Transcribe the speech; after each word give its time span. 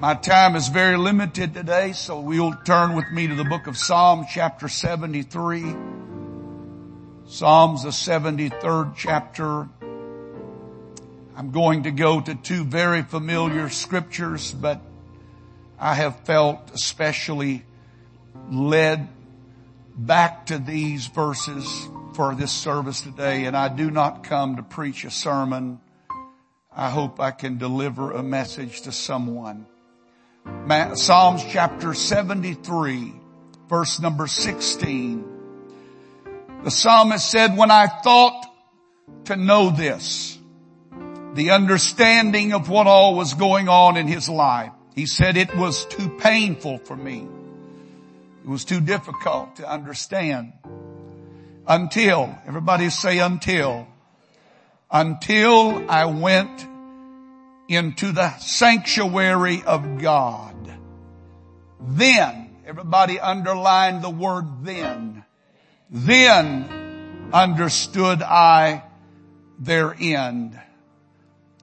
My 0.00 0.14
time 0.14 0.56
is 0.56 0.68
very 0.68 0.96
limited 0.96 1.52
today, 1.52 1.92
so 1.92 2.20
we'll 2.20 2.54
turn 2.64 2.96
with 2.96 3.10
me 3.12 3.26
to 3.26 3.34
the 3.34 3.44
book 3.44 3.66
of 3.66 3.76
Psalms 3.76 4.28
chapter 4.32 4.66
73. 4.66 5.76
Psalms 7.26 7.82
the 7.82 7.90
73rd 7.90 8.94
chapter. 8.96 9.68
I'm 11.36 11.50
going 11.50 11.82
to 11.82 11.90
go 11.90 12.18
to 12.18 12.34
two 12.34 12.64
very 12.64 13.02
familiar 13.02 13.68
scriptures, 13.68 14.52
but 14.52 14.80
I 15.78 15.92
have 15.96 16.20
felt 16.20 16.70
especially 16.72 17.66
led 18.50 19.06
back 19.94 20.46
to 20.46 20.56
these 20.56 21.08
verses 21.08 21.88
for 22.14 22.34
this 22.34 22.52
service 22.52 23.02
today, 23.02 23.44
and 23.44 23.54
I 23.54 23.68
do 23.68 23.90
not 23.90 24.24
come 24.24 24.56
to 24.56 24.62
preach 24.62 25.04
a 25.04 25.10
sermon. 25.10 25.78
I 26.74 26.88
hope 26.88 27.20
I 27.20 27.32
can 27.32 27.58
deliver 27.58 28.12
a 28.12 28.22
message 28.22 28.80
to 28.82 28.92
someone. 28.92 29.66
Psalms 30.94 31.44
chapter 31.48 31.94
73, 31.94 33.12
verse 33.68 34.00
number 34.00 34.26
16. 34.26 35.24
The 36.62 36.70
psalmist 36.70 37.30
said, 37.30 37.56
when 37.56 37.70
I 37.70 37.86
thought 37.86 38.46
to 39.24 39.36
know 39.36 39.70
this, 39.70 40.38
the 41.34 41.50
understanding 41.50 42.52
of 42.52 42.68
what 42.68 42.86
all 42.86 43.14
was 43.14 43.34
going 43.34 43.68
on 43.68 43.96
in 43.96 44.06
his 44.06 44.28
life, 44.28 44.72
he 44.94 45.06
said 45.06 45.36
it 45.36 45.56
was 45.56 45.84
too 45.86 46.08
painful 46.18 46.78
for 46.78 46.96
me. 46.96 47.26
It 48.44 48.48
was 48.48 48.64
too 48.64 48.80
difficult 48.80 49.56
to 49.56 49.70
understand 49.70 50.52
until, 51.66 52.36
everybody 52.46 52.90
say 52.90 53.18
until, 53.18 53.86
until 54.90 55.90
I 55.90 56.06
went 56.06 56.66
into 57.70 58.10
the 58.10 58.36
sanctuary 58.38 59.62
of 59.64 59.98
God. 59.98 60.56
Then, 61.80 62.56
everybody 62.66 63.20
underlined 63.20 64.02
the 64.02 64.10
word 64.10 64.64
then. 64.64 65.24
Then 65.88 67.30
understood 67.32 68.22
I 68.22 68.82
their 69.56 69.94
end. 69.94 70.58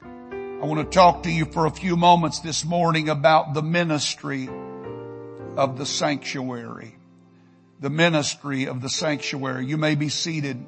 I 0.01 0.65
want 0.65 0.79
to 0.79 0.95
talk 0.95 1.23
to 1.23 1.31
you 1.31 1.43
for 1.43 1.65
a 1.65 1.71
few 1.71 1.97
moments 1.97 2.39
this 2.39 2.63
morning 2.63 3.09
about 3.09 3.53
the 3.53 3.61
ministry 3.61 4.49
of 5.57 5.77
the 5.77 5.85
sanctuary. 5.85 6.95
The 7.81 7.89
ministry 7.89 8.65
of 8.65 8.81
the 8.81 8.89
sanctuary. 8.89 9.65
You 9.65 9.77
may 9.77 9.95
be 9.95 10.07
seated. 10.07 10.65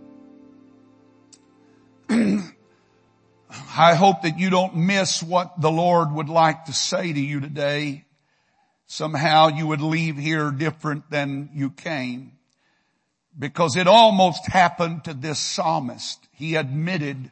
I 3.49 3.95
hope 3.95 4.21
that 4.21 4.37
you 4.37 4.49
don't 4.49 4.75
miss 4.75 5.23
what 5.23 5.59
the 5.59 5.71
Lord 5.71 6.11
would 6.11 6.29
like 6.29 6.65
to 6.65 6.73
say 6.73 7.11
to 7.11 7.19
you 7.19 7.39
today. 7.39 8.05
Somehow 8.85 9.47
you 9.47 9.67
would 9.67 9.81
leave 9.81 10.17
here 10.17 10.51
different 10.51 11.09
than 11.09 11.49
you 11.53 11.71
came. 11.71 12.33
Because 13.37 13.75
it 13.75 13.87
almost 13.87 14.47
happened 14.47 15.05
to 15.05 15.13
this 15.13 15.39
psalmist. 15.39 16.27
He 16.31 16.55
admitted 16.55 17.31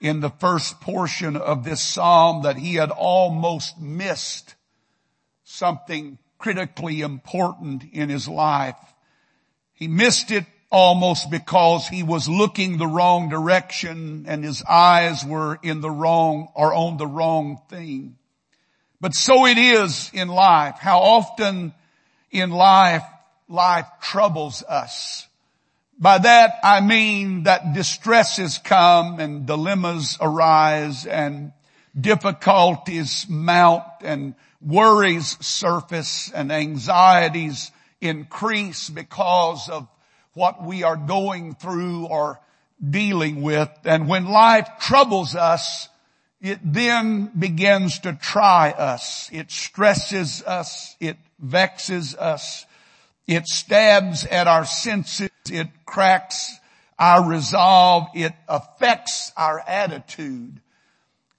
in 0.00 0.20
the 0.20 0.30
first 0.30 0.80
portion 0.80 1.36
of 1.36 1.64
this 1.64 1.80
psalm 1.80 2.42
that 2.42 2.56
he 2.56 2.74
had 2.74 2.90
almost 2.90 3.80
missed 3.80 4.54
something 5.44 6.18
critically 6.38 7.00
important 7.00 7.84
in 7.92 8.08
his 8.08 8.28
life. 8.28 8.76
He 9.72 9.88
missed 9.88 10.30
it 10.30 10.44
almost 10.70 11.30
because 11.30 11.88
he 11.88 12.02
was 12.02 12.28
looking 12.28 12.76
the 12.76 12.86
wrong 12.86 13.28
direction 13.28 14.26
and 14.28 14.44
his 14.44 14.62
eyes 14.62 15.24
were 15.24 15.58
in 15.62 15.80
the 15.80 15.90
wrong 15.90 16.48
or 16.54 16.74
on 16.74 16.96
the 16.98 17.06
wrong 17.06 17.60
thing. 17.68 18.16
But 19.00 19.14
so 19.14 19.46
it 19.46 19.56
is 19.56 20.10
in 20.12 20.28
life. 20.28 20.76
How 20.78 20.98
often 21.00 21.72
in 22.30 22.50
life, 22.50 23.04
life 23.48 23.86
troubles 24.02 24.62
us. 24.62 25.26
By 25.98 26.18
that 26.18 26.58
I 26.62 26.80
mean 26.80 27.44
that 27.44 27.72
distresses 27.74 28.58
come 28.58 29.18
and 29.20 29.46
dilemmas 29.46 30.18
arise 30.20 31.06
and 31.06 31.52
difficulties 31.98 33.26
mount 33.28 33.84
and 34.02 34.34
worries 34.60 35.36
surface 35.44 36.30
and 36.32 36.52
anxieties 36.52 37.72
increase 38.00 38.88
because 38.90 39.68
of 39.68 39.88
what 40.38 40.64
we 40.64 40.84
are 40.84 40.96
going 40.96 41.56
through 41.56 42.06
or 42.06 42.40
dealing 42.88 43.42
with. 43.42 43.68
And 43.84 44.08
when 44.08 44.26
life 44.26 44.68
troubles 44.78 45.34
us, 45.34 45.88
it 46.40 46.60
then 46.62 47.32
begins 47.36 47.98
to 48.00 48.12
try 48.12 48.70
us. 48.70 49.28
It 49.32 49.50
stresses 49.50 50.44
us. 50.44 50.94
It 51.00 51.16
vexes 51.40 52.14
us. 52.14 52.64
It 53.26 53.48
stabs 53.48 54.24
at 54.24 54.46
our 54.46 54.64
senses. 54.64 55.30
It 55.50 55.66
cracks 55.84 56.56
our 56.98 57.28
resolve. 57.28 58.06
It 58.14 58.32
affects 58.48 59.32
our 59.36 59.60
attitude. 59.66 60.60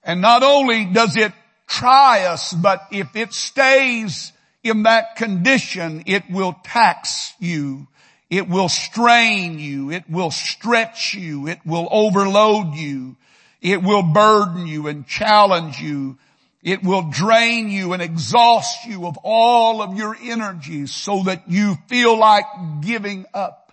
And 0.04 0.20
not 0.20 0.42
only 0.42 0.84
does 0.84 1.16
it 1.16 1.32
try 1.66 2.24
us, 2.24 2.52
but 2.52 2.86
if 2.92 3.16
it 3.16 3.32
stays 3.32 4.32
in 4.62 4.82
that 4.82 5.16
condition, 5.16 6.02
it 6.04 6.24
will 6.30 6.54
tax 6.62 7.32
you 7.40 7.86
it 8.30 8.48
will 8.48 8.68
strain 8.68 9.58
you. 9.58 9.90
It 9.90 10.08
will 10.08 10.30
stretch 10.30 11.14
you. 11.14 11.48
It 11.48 11.58
will 11.66 11.88
overload 11.90 12.74
you. 12.74 13.16
It 13.60 13.82
will 13.82 14.04
burden 14.04 14.68
you 14.68 14.86
and 14.86 15.06
challenge 15.06 15.80
you. 15.80 16.16
It 16.62 16.84
will 16.84 17.10
drain 17.10 17.70
you 17.70 17.92
and 17.92 18.00
exhaust 18.00 18.86
you 18.86 19.06
of 19.06 19.18
all 19.24 19.82
of 19.82 19.96
your 19.96 20.16
energies 20.22 20.94
so 20.94 21.24
that 21.24 21.50
you 21.50 21.76
feel 21.88 22.16
like 22.18 22.44
giving 22.82 23.26
up. 23.34 23.72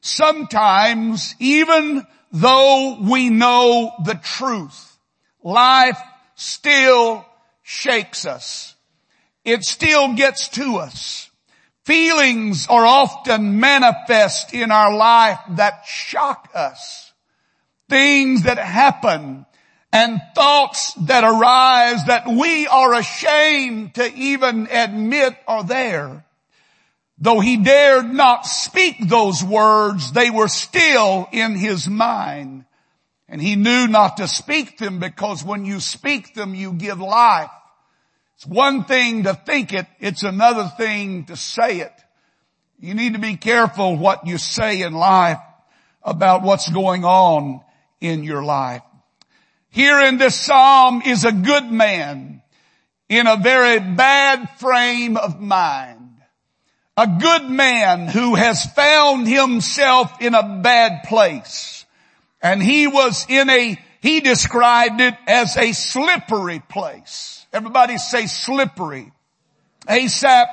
Sometimes 0.00 1.34
even 1.38 2.04
though 2.32 2.98
we 3.00 3.30
know 3.30 3.92
the 4.04 4.14
truth, 4.14 4.98
life 5.42 6.00
still 6.34 7.24
shakes 7.62 8.26
us. 8.26 8.74
It 9.44 9.62
still 9.62 10.14
gets 10.14 10.48
to 10.48 10.76
us. 10.76 11.30
Feelings 11.84 12.66
are 12.68 12.86
often 12.86 13.60
manifest 13.60 14.54
in 14.54 14.70
our 14.70 14.96
life 14.96 15.38
that 15.50 15.84
shock 15.84 16.50
us. 16.54 17.12
Things 17.90 18.44
that 18.44 18.58
happen 18.58 19.44
and 19.92 20.20
thoughts 20.34 20.94
that 20.94 21.24
arise 21.24 22.06
that 22.06 22.26
we 22.26 22.66
are 22.66 22.94
ashamed 22.94 23.94
to 23.94 24.12
even 24.14 24.66
admit 24.70 25.36
are 25.46 25.62
there. 25.62 26.24
Though 27.18 27.40
he 27.40 27.58
dared 27.58 28.12
not 28.12 28.46
speak 28.46 28.96
those 29.00 29.44
words, 29.44 30.10
they 30.12 30.30
were 30.30 30.48
still 30.48 31.28
in 31.32 31.54
his 31.54 31.86
mind. 31.86 32.64
And 33.28 33.40
he 33.40 33.56
knew 33.56 33.86
not 33.86 34.16
to 34.16 34.26
speak 34.26 34.78
them 34.78 34.98
because 34.98 35.44
when 35.44 35.64
you 35.64 35.80
speak 35.80 36.34
them, 36.34 36.54
you 36.54 36.72
give 36.72 36.98
life. 36.98 37.50
It's 38.44 38.50
one 38.50 38.84
thing 38.84 39.22
to 39.22 39.32
think 39.32 39.72
it, 39.72 39.86
it's 40.00 40.22
another 40.22 40.70
thing 40.76 41.24
to 41.26 41.36
say 41.36 41.80
it. 41.80 41.92
You 42.78 42.92
need 42.92 43.14
to 43.14 43.18
be 43.18 43.38
careful 43.38 43.96
what 43.96 44.26
you 44.26 44.36
say 44.36 44.82
in 44.82 44.92
life 44.92 45.38
about 46.02 46.42
what's 46.42 46.68
going 46.68 47.06
on 47.06 47.62
in 48.02 48.22
your 48.22 48.44
life. 48.44 48.82
Here 49.70 49.98
in 50.00 50.18
this 50.18 50.38
psalm 50.38 51.00
is 51.06 51.24
a 51.24 51.32
good 51.32 51.72
man 51.72 52.42
in 53.08 53.26
a 53.26 53.38
very 53.38 53.80
bad 53.80 54.50
frame 54.58 55.16
of 55.16 55.40
mind. 55.40 56.18
A 56.98 57.06
good 57.18 57.48
man 57.48 58.08
who 58.08 58.34
has 58.34 58.66
found 58.74 59.26
himself 59.26 60.20
in 60.20 60.34
a 60.34 60.60
bad 60.60 61.04
place. 61.04 61.86
And 62.42 62.62
he 62.62 62.88
was 62.88 63.24
in 63.26 63.48
a, 63.48 63.78
he 64.04 64.20
described 64.20 65.00
it 65.00 65.14
as 65.26 65.56
a 65.56 65.72
slippery 65.72 66.60
place. 66.68 67.46
Everybody 67.54 67.96
say 67.96 68.26
slippery. 68.26 69.10
Asaph 69.88 70.50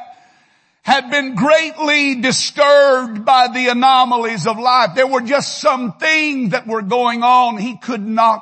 had 0.84 1.12
been 1.12 1.36
greatly 1.36 2.22
disturbed 2.22 3.26
by 3.26 3.50
the 3.50 3.68
anomalies 3.68 4.48
of 4.48 4.58
life. 4.58 4.92
There 4.96 5.06
were 5.06 5.20
just 5.20 5.60
some 5.60 5.98
things 5.98 6.52
that 6.52 6.66
were 6.66 6.82
going 6.82 7.24
on 7.24 7.58
he 7.58 7.76
could 7.76 8.08
not 8.08 8.42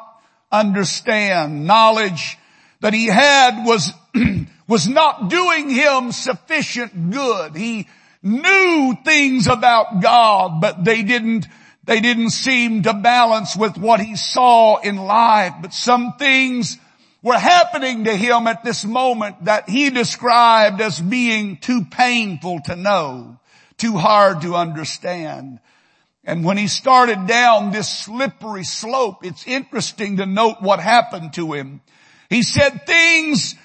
understand. 0.52 1.66
Knowledge 1.66 2.38
that 2.82 2.94
he 2.94 3.08
had 3.08 3.66
was, 3.66 3.92
was 4.68 4.88
not 4.88 5.28
doing 5.28 5.72
him 5.72 6.12
sufficient 6.12 7.10
good. 7.10 7.56
He 7.56 7.88
knew 8.22 8.96
things 9.04 9.48
about 9.48 10.04
God, 10.04 10.62
but 10.62 10.86
they 10.86 11.02
didn't, 11.02 11.48
they 11.90 12.02
didn't 12.02 12.30
seem 12.30 12.84
to 12.84 12.94
balance 12.94 13.56
with 13.56 13.76
what 13.76 14.00
he 14.00 14.16
saw 14.16 14.78
in 14.78 14.96
life. 14.96 15.56
But 15.60 15.74
some 15.74 16.14
things 16.20 16.78
were 17.24 17.34
happening 17.34 18.04
to 18.04 18.16
him 18.16 18.46
at 18.46 18.64
this 18.64 18.86
moment 18.86 19.46
that 19.46 19.68
he 19.68 19.90
described 19.90 20.82
as 20.82 21.00
being 21.00 21.58
too 21.58 21.86
painful 21.86 22.60
to 22.66 22.76
know, 22.76 23.40
too 23.80 23.98
hard 23.98 24.42
to 24.42 24.54
understand. 24.54 25.62
And 26.24 26.46
when 26.46 26.58
he 26.58 26.68
started 26.68 27.26
down 27.26 27.72
this 27.72 27.90
slippery 27.90 28.66
slope, 28.66 29.26
it's 29.26 29.48
interesting 29.48 30.18
to 30.18 30.28
note 30.28 30.58
what 30.62 30.80
happened 30.80 31.34
to 31.34 31.54
him. 31.54 31.82
He 32.30 32.44
said 32.44 32.86
things 32.86 33.56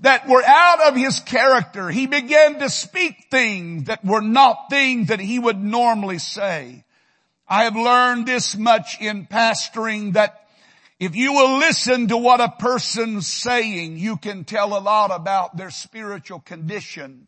that 0.00 0.26
were 0.26 0.42
out 0.42 0.88
of 0.88 0.96
his 0.96 1.20
character. 1.20 1.90
He 1.90 2.06
began 2.06 2.60
to 2.60 2.70
speak 2.70 3.26
things 3.30 3.88
that 3.88 4.02
were 4.02 4.22
not 4.22 4.70
things 4.70 5.08
that 5.08 5.20
he 5.20 5.38
would 5.38 5.62
normally 5.62 6.18
say. 6.18 6.83
I 7.46 7.64
have 7.64 7.76
learned 7.76 8.26
this 8.26 8.56
much 8.56 9.00
in 9.00 9.26
pastoring 9.26 10.14
that 10.14 10.48
if 10.98 11.14
you 11.14 11.32
will 11.32 11.58
listen 11.58 12.08
to 12.08 12.16
what 12.16 12.40
a 12.40 12.48
person's 12.48 13.26
saying, 13.26 13.98
you 13.98 14.16
can 14.16 14.44
tell 14.44 14.76
a 14.76 14.80
lot 14.80 15.10
about 15.10 15.56
their 15.56 15.70
spiritual 15.70 16.40
condition. 16.40 17.26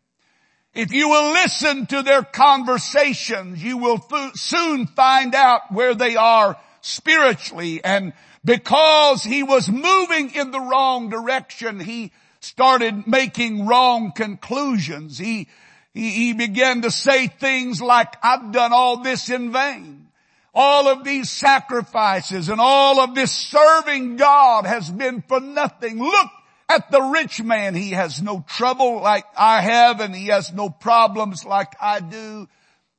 If 0.73 0.91
you 0.91 1.09
will 1.09 1.33
listen 1.33 1.85
to 1.87 2.01
their 2.01 2.23
conversations, 2.23 3.63
you 3.63 3.77
will 3.77 4.03
soon 4.33 4.87
find 4.87 5.35
out 5.35 5.71
where 5.71 5.93
they 5.93 6.15
are 6.15 6.57
spiritually. 6.81 7.83
And 7.83 8.13
because 8.43 9.23
he 9.23 9.43
was 9.43 9.69
moving 9.69 10.33
in 10.33 10.51
the 10.51 10.59
wrong 10.59 11.09
direction, 11.09 11.79
he 11.79 12.11
started 12.39 13.05
making 13.05 13.67
wrong 13.67 14.13
conclusions. 14.13 15.17
He, 15.19 15.47
he, 15.93 16.09
he 16.11 16.33
began 16.33 16.83
to 16.83 16.91
say 16.91 17.27
things 17.27 17.81
like, 17.81 18.15
I've 18.23 18.51
done 18.51 18.73
all 18.73 19.03
this 19.03 19.29
in 19.29 19.51
vain 19.51 20.06
all 20.53 20.87
of 20.87 21.03
these 21.03 21.29
sacrifices 21.29 22.49
and 22.49 22.59
all 22.59 22.99
of 22.99 23.15
this 23.15 23.31
serving 23.31 24.15
God 24.15 24.65
has 24.65 24.89
been 24.89 25.21
for 25.21 25.39
nothing. 25.39 25.99
Look 25.99 26.29
at 26.69 26.91
the 26.91 27.01
rich 27.01 27.41
man. 27.41 27.75
He 27.75 27.91
has 27.91 28.21
no 28.21 28.43
trouble 28.47 29.01
like 29.01 29.25
I 29.37 29.61
have 29.61 29.99
and 29.99 30.15
he 30.15 30.27
has 30.27 30.51
no 30.51 30.69
problems 30.69 31.45
like 31.45 31.75
I 31.81 31.99
do. 31.99 32.47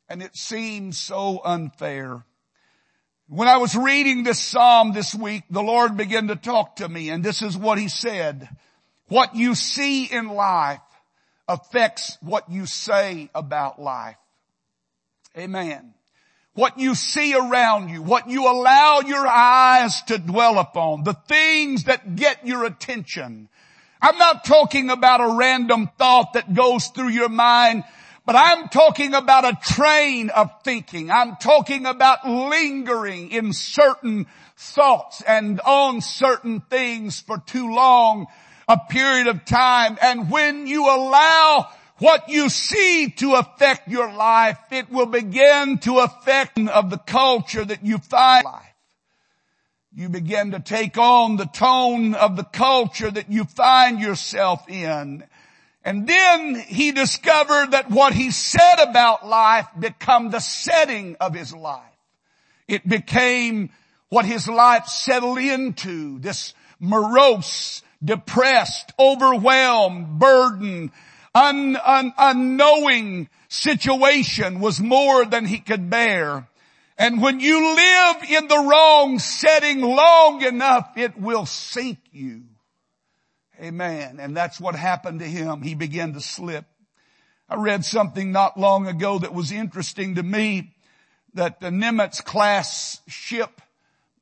And 0.08 0.22
it 0.22 0.36
seems 0.36 0.98
so 0.98 1.40
unfair. 1.44 2.24
When 3.28 3.48
I 3.48 3.58
was 3.58 3.76
reading 3.76 4.22
this 4.22 4.38
Psalm 4.38 4.92
this 4.92 5.14
week, 5.14 5.42
the 5.50 5.62
Lord 5.62 5.96
began 5.96 6.28
to 6.28 6.36
talk 6.36 6.76
to 6.76 6.88
me 6.88 7.10
and 7.10 7.24
this 7.24 7.42
is 7.42 7.56
what 7.56 7.78
he 7.78 7.88
said. 7.88 8.48
What 9.08 9.34
you 9.34 9.54
see 9.54 10.04
in 10.04 10.28
life 10.28 10.80
affects 11.46 12.18
what 12.20 12.50
you 12.50 12.66
say 12.66 13.30
about 13.34 13.80
life. 13.80 14.16
Amen 15.36 15.94
what 16.58 16.76
you 16.76 16.96
see 16.96 17.36
around 17.36 17.88
you, 17.88 18.02
what 18.02 18.28
you 18.28 18.50
allow 18.50 18.98
your 18.98 19.24
eyes 19.24 20.02
to 20.02 20.18
dwell 20.18 20.58
upon, 20.58 21.04
the 21.04 21.12
things 21.12 21.84
that 21.84 22.16
get 22.16 22.44
your 22.44 22.64
attention. 22.64 23.48
I'm 24.02 24.18
not 24.18 24.44
talking 24.44 24.90
about 24.90 25.20
a 25.20 25.36
random 25.36 25.88
thought 25.98 26.32
that 26.32 26.52
goes 26.52 26.88
through 26.88 27.10
your 27.10 27.28
mind, 27.28 27.84
but 28.26 28.34
I'm 28.34 28.66
talking 28.70 29.14
about 29.14 29.44
a 29.44 29.56
train 29.72 30.30
of 30.30 30.50
thinking. 30.64 31.12
I'm 31.12 31.36
talking 31.36 31.86
about 31.86 32.28
lingering 32.28 33.30
in 33.30 33.52
certain 33.52 34.26
thoughts 34.56 35.22
and 35.22 35.60
on 35.60 36.00
certain 36.00 36.58
things 36.62 37.20
for 37.20 37.38
too 37.38 37.72
long 37.72 38.26
a 38.66 38.80
period 38.90 39.28
of 39.28 39.44
time. 39.44 39.96
And 40.02 40.28
when 40.28 40.66
you 40.66 40.86
allow 40.86 41.68
what 41.98 42.28
you 42.28 42.48
see 42.48 43.10
to 43.16 43.34
affect 43.34 43.88
your 43.88 44.12
life, 44.12 44.58
it 44.70 44.90
will 44.90 45.06
begin 45.06 45.78
to 45.78 45.98
affect 45.98 46.58
of 46.58 46.90
the 46.90 46.98
culture 46.98 47.64
that 47.64 47.84
you 47.84 47.98
find 47.98 48.44
life. 48.44 48.64
You 49.94 50.08
begin 50.08 50.52
to 50.52 50.60
take 50.60 50.96
on 50.96 51.36
the 51.36 51.46
tone 51.46 52.14
of 52.14 52.36
the 52.36 52.44
culture 52.44 53.10
that 53.10 53.30
you 53.30 53.44
find 53.44 54.00
yourself 54.00 54.68
in. 54.68 55.24
And 55.84 56.06
then 56.06 56.54
he 56.54 56.92
discovered 56.92 57.72
that 57.72 57.90
what 57.90 58.12
he 58.12 58.30
said 58.30 58.76
about 58.80 59.26
life 59.26 59.66
become 59.78 60.30
the 60.30 60.40
setting 60.40 61.16
of 61.20 61.34
his 61.34 61.54
life. 61.54 61.82
It 62.68 62.86
became 62.86 63.70
what 64.08 64.24
his 64.24 64.46
life 64.46 64.86
settled 64.86 65.38
into, 65.38 66.18
this 66.18 66.54
morose, 66.78 67.82
depressed, 68.04 68.92
overwhelmed, 68.98 70.18
burdened, 70.18 70.90
un, 71.38 71.76
un, 71.76 72.12
unknowing 72.18 73.28
situation 73.48 74.60
was 74.60 74.80
more 74.80 75.24
than 75.24 75.46
he 75.46 75.58
could 75.58 75.88
bear. 75.88 76.48
And 76.98 77.22
when 77.22 77.38
you 77.38 77.76
live 77.76 78.16
in 78.28 78.48
the 78.48 78.58
wrong 78.58 79.18
setting 79.18 79.80
long 79.80 80.42
enough, 80.42 80.90
it 80.96 81.16
will 81.16 81.46
sink 81.46 81.98
you. 82.10 82.42
Amen. 83.60 84.18
And 84.20 84.36
that's 84.36 84.60
what 84.60 84.74
happened 84.74 85.20
to 85.20 85.26
him. 85.26 85.62
He 85.62 85.74
began 85.74 86.12
to 86.14 86.20
slip. 86.20 86.64
I 87.48 87.56
read 87.56 87.84
something 87.84 88.32
not 88.32 88.58
long 88.58 88.86
ago 88.86 89.20
that 89.20 89.32
was 89.32 89.52
interesting 89.52 90.16
to 90.16 90.22
me 90.22 90.74
that 91.34 91.60
the 91.60 91.70
Nimitz 91.70 92.22
class 92.24 93.00
ship 93.06 93.62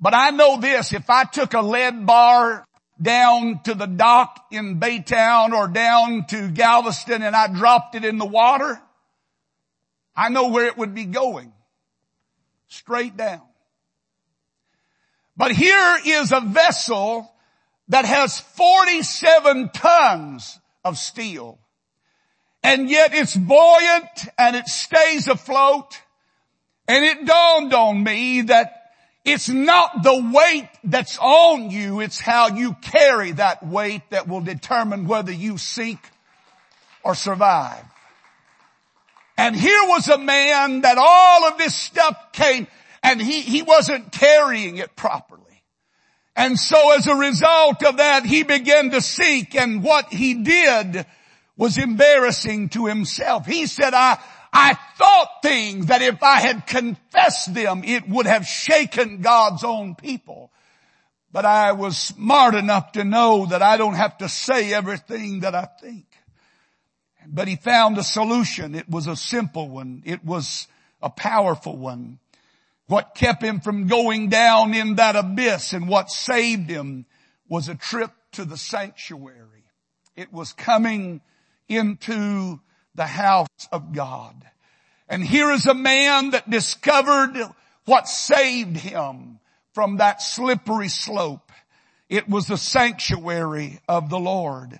but 0.00 0.14
I 0.14 0.30
know 0.30 0.60
this. 0.60 0.92
If 0.92 1.10
I 1.10 1.24
took 1.24 1.54
a 1.54 1.62
lead 1.62 2.06
bar 2.06 2.64
down 3.02 3.60
to 3.64 3.74
the 3.74 3.86
dock 3.86 4.46
in 4.50 4.78
Baytown 4.78 5.52
or 5.52 5.68
down 5.68 6.26
to 6.26 6.48
Galveston 6.48 7.22
and 7.22 7.34
I 7.34 7.48
dropped 7.48 7.94
it 7.94 8.04
in 8.04 8.18
the 8.18 8.26
water, 8.26 8.80
I 10.14 10.28
know 10.28 10.48
where 10.48 10.66
it 10.66 10.78
would 10.78 10.94
be 10.94 11.04
going. 11.04 11.52
Straight 12.68 13.16
down. 13.16 13.42
But 15.36 15.52
here 15.52 15.98
is 16.06 16.32
a 16.32 16.40
vessel 16.40 17.30
that 17.88 18.04
has 18.04 18.38
47 18.38 19.70
tons 19.70 20.58
of 20.84 20.98
steel. 20.98 21.58
And 22.62 22.88
yet 22.88 23.12
it's 23.12 23.36
buoyant 23.36 24.28
and 24.38 24.54
it 24.54 24.68
stays 24.68 25.26
afloat. 25.26 26.00
And 26.86 27.04
it 27.04 27.26
dawned 27.26 27.74
on 27.74 28.02
me 28.02 28.42
that 28.42 28.81
it's 29.24 29.48
not 29.48 30.02
the 30.02 30.30
weight 30.32 30.68
that's 30.82 31.18
on 31.18 31.70
you, 31.70 32.00
it's 32.00 32.18
how 32.18 32.48
you 32.48 32.74
carry 32.82 33.32
that 33.32 33.64
weight 33.64 34.02
that 34.10 34.26
will 34.26 34.40
determine 34.40 35.06
whether 35.06 35.32
you 35.32 35.58
sink 35.58 36.00
or 37.04 37.14
survive. 37.14 37.84
And 39.38 39.56
here 39.56 39.82
was 39.84 40.08
a 40.08 40.18
man 40.18 40.82
that 40.82 40.98
all 40.98 41.44
of 41.46 41.58
this 41.58 41.74
stuff 41.74 42.32
came 42.32 42.66
and 43.02 43.20
he, 43.20 43.40
he 43.42 43.62
wasn't 43.62 44.12
carrying 44.12 44.76
it 44.76 44.94
properly. 44.96 45.42
And 46.34 46.58
so 46.58 46.96
as 46.96 47.06
a 47.06 47.14
result 47.14 47.84
of 47.84 47.98
that, 47.98 48.24
he 48.24 48.42
began 48.42 48.90
to 48.90 49.00
sink 49.00 49.54
and 49.54 49.82
what 49.82 50.12
he 50.12 50.34
did 50.34 51.06
was 51.56 51.78
embarrassing 51.78 52.70
to 52.70 52.86
himself. 52.86 53.46
He 53.46 53.66
said, 53.66 53.94
I, 53.94 54.18
I 54.52 54.74
thought 54.96 55.42
things 55.42 55.86
that 55.86 56.02
if 56.02 56.22
I 56.22 56.40
had 56.40 56.66
confessed 56.66 57.54
them, 57.54 57.82
it 57.84 58.08
would 58.08 58.26
have 58.26 58.46
shaken 58.46 59.22
God's 59.22 59.64
own 59.64 59.94
people. 59.94 60.52
But 61.32 61.46
I 61.46 61.72
was 61.72 61.96
smart 61.96 62.54
enough 62.54 62.92
to 62.92 63.04
know 63.04 63.46
that 63.46 63.62
I 63.62 63.78
don't 63.78 63.94
have 63.94 64.18
to 64.18 64.28
say 64.28 64.74
everything 64.74 65.40
that 65.40 65.54
I 65.54 65.64
think. 65.80 66.04
But 67.26 67.48
he 67.48 67.56
found 67.56 67.96
a 67.96 68.02
solution. 68.02 68.74
It 68.74 68.88
was 68.88 69.06
a 69.06 69.16
simple 69.16 69.68
one. 69.68 70.02
It 70.04 70.24
was 70.24 70.66
a 71.00 71.08
powerful 71.08 71.76
one. 71.76 72.18
What 72.86 73.14
kept 73.14 73.42
him 73.42 73.60
from 73.60 73.86
going 73.86 74.28
down 74.28 74.74
in 74.74 74.96
that 74.96 75.16
abyss 75.16 75.72
and 75.72 75.88
what 75.88 76.10
saved 76.10 76.68
him 76.68 77.06
was 77.48 77.68
a 77.68 77.74
trip 77.74 78.10
to 78.32 78.44
the 78.44 78.58
sanctuary. 78.58 79.64
It 80.14 80.32
was 80.32 80.52
coming 80.52 81.22
into 81.68 82.60
the 82.94 83.06
house 83.06 83.68
of 83.70 83.92
God. 83.92 84.34
And 85.08 85.22
here 85.22 85.50
is 85.50 85.66
a 85.66 85.74
man 85.74 86.30
that 86.30 86.48
discovered 86.48 87.34
what 87.84 88.08
saved 88.08 88.76
him 88.76 89.38
from 89.74 89.98
that 89.98 90.22
slippery 90.22 90.88
slope. 90.88 91.50
It 92.08 92.28
was 92.28 92.46
the 92.46 92.56
sanctuary 92.56 93.80
of 93.88 94.10
the 94.10 94.18
Lord. 94.18 94.78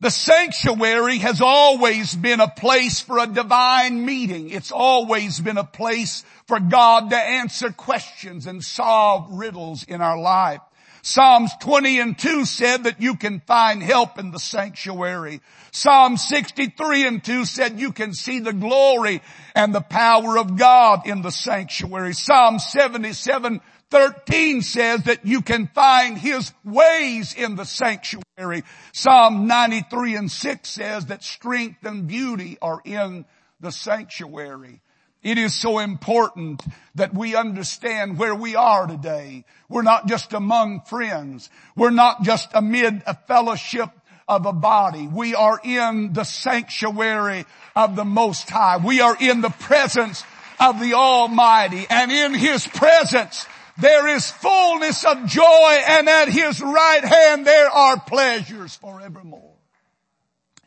The 0.00 0.10
sanctuary 0.10 1.18
has 1.18 1.40
always 1.40 2.14
been 2.14 2.40
a 2.40 2.48
place 2.48 3.00
for 3.00 3.18
a 3.18 3.26
divine 3.26 4.04
meeting. 4.04 4.50
It's 4.50 4.70
always 4.70 5.40
been 5.40 5.56
a 5.56 5.64
place 5.64 6.22
for 6.46 6.60
God 6.60 7.10
to 7.10 7.16
answer 7.16 7.70
questions 7.70 8.46
and 8.46 8.62
solve 8.62 9.26
riddles 9.30 9.84
in 9.84 10.02
our 10.02 10.18
life. 10.18 10.60
Psalms 11.06 11.52
20 11.60 12.00
and 12.00 12.18
2 12.18 12.44
said 12.44 12.82
that 12.82 13.00
you 13.00 13.14
can 13.14 13.38
find 13.38 13.80
help 13.80 14.18
in 14.18 14.32
the 14.32 14.40
sanctuary. 14.40 15.40
Psalm 15.70 16.16
63 16.16 17.06
and 17.06 17.22
2 17.22 17.44
said 17.44 17.78
you 17.78 17.92
can 17.92 18.12
see 18.12 18.40
the 18.40 18.52
glory 18.52 19.22
and 19.54 19.72
the 19.72 19.80
power 19.80 20.36
of 20.36 20.58
God 20.58 21.06
in 21.06 21.22
the 21.22 21.30
sanctuary. 21.30 22.12
Psalm 22.12 22.58
77 22.58 23.60
13 23.88 24.62
says 24.62 25.04
that 25.04 25.24
you 25.24 25.42
can 25.42 25.68
find 25.68 26.18
His 26.18 26.52
ways 26.64 27.34
in 27.34 27.54
the 27.54 27.64
sanctuary. 27.64 28.64
Psalm 28.92 29.46
93 29.46 30.16
and 30.16 30.28
6 30.28 30.68
says 30.68 31.06
that 31.06 31.22
strength 31.22 31.86
and 31.86 32.08
beauty 32.08 32.58
are 32.60 32.80
in 32.84 33.24
the 33.60 33.70
sanctuary. 33.70 34.80
It 35.26 35.38
is 35.38 35.56
so 35.56 35.80
important 35.80 36.62
that 36.94 37.12
we 37.12 37.34
understand 37.34 38.16
where 38.16 38.36
we 38.36 38.54
are 38.54 38.86
today. 38.86 39.44
We're 39.68 39.82
not 39.82 40.06
just 40.06 40.32
among 40.32 40.82
friends. 40.82 41.50
We're 41.74 41.90
not 41.90 42.22
just 42.22 42.48
amid 42.54 43.02
a 43.08 43.14
fellowship 43.26 43.90
of 44.28 44.46
a 44.46 44.52
body. 44.52 45.08
We 45.08 45.34
are 45.34 45.60
in 45.64 46.12
the 46.12 46.22
sanctuary 46.22 47.44
of 47.74 47.96
the 47.96 48.04
Most 48.04 48.48
High. 48.48 48.76
We 48.76 49.00
are 49.00 49.16
in 49.20 49.40
the 49.40 49.50
presence 49.50 50.22
of 50.60 50.78
the 50.78 50.94
Almighty 50.94 51.88
and 51.90 52.12
in 52.12 52.32
His 52.32 52.64
presence 52.64 53.46
there 53.78 54.06
is 54.06 54.30
fullness 54.30 55.04
of 55.04 55.26
joy 55.26 55.82
and 55.88 56.08
at 56.08 56.28
His 56.28 56.60
right 56.60 57.04
hand 57.04 57.44
there 57.44 57.68
are 57.68 57.98
pleasures 57.98 58.76
forevermore. 58.76 59.56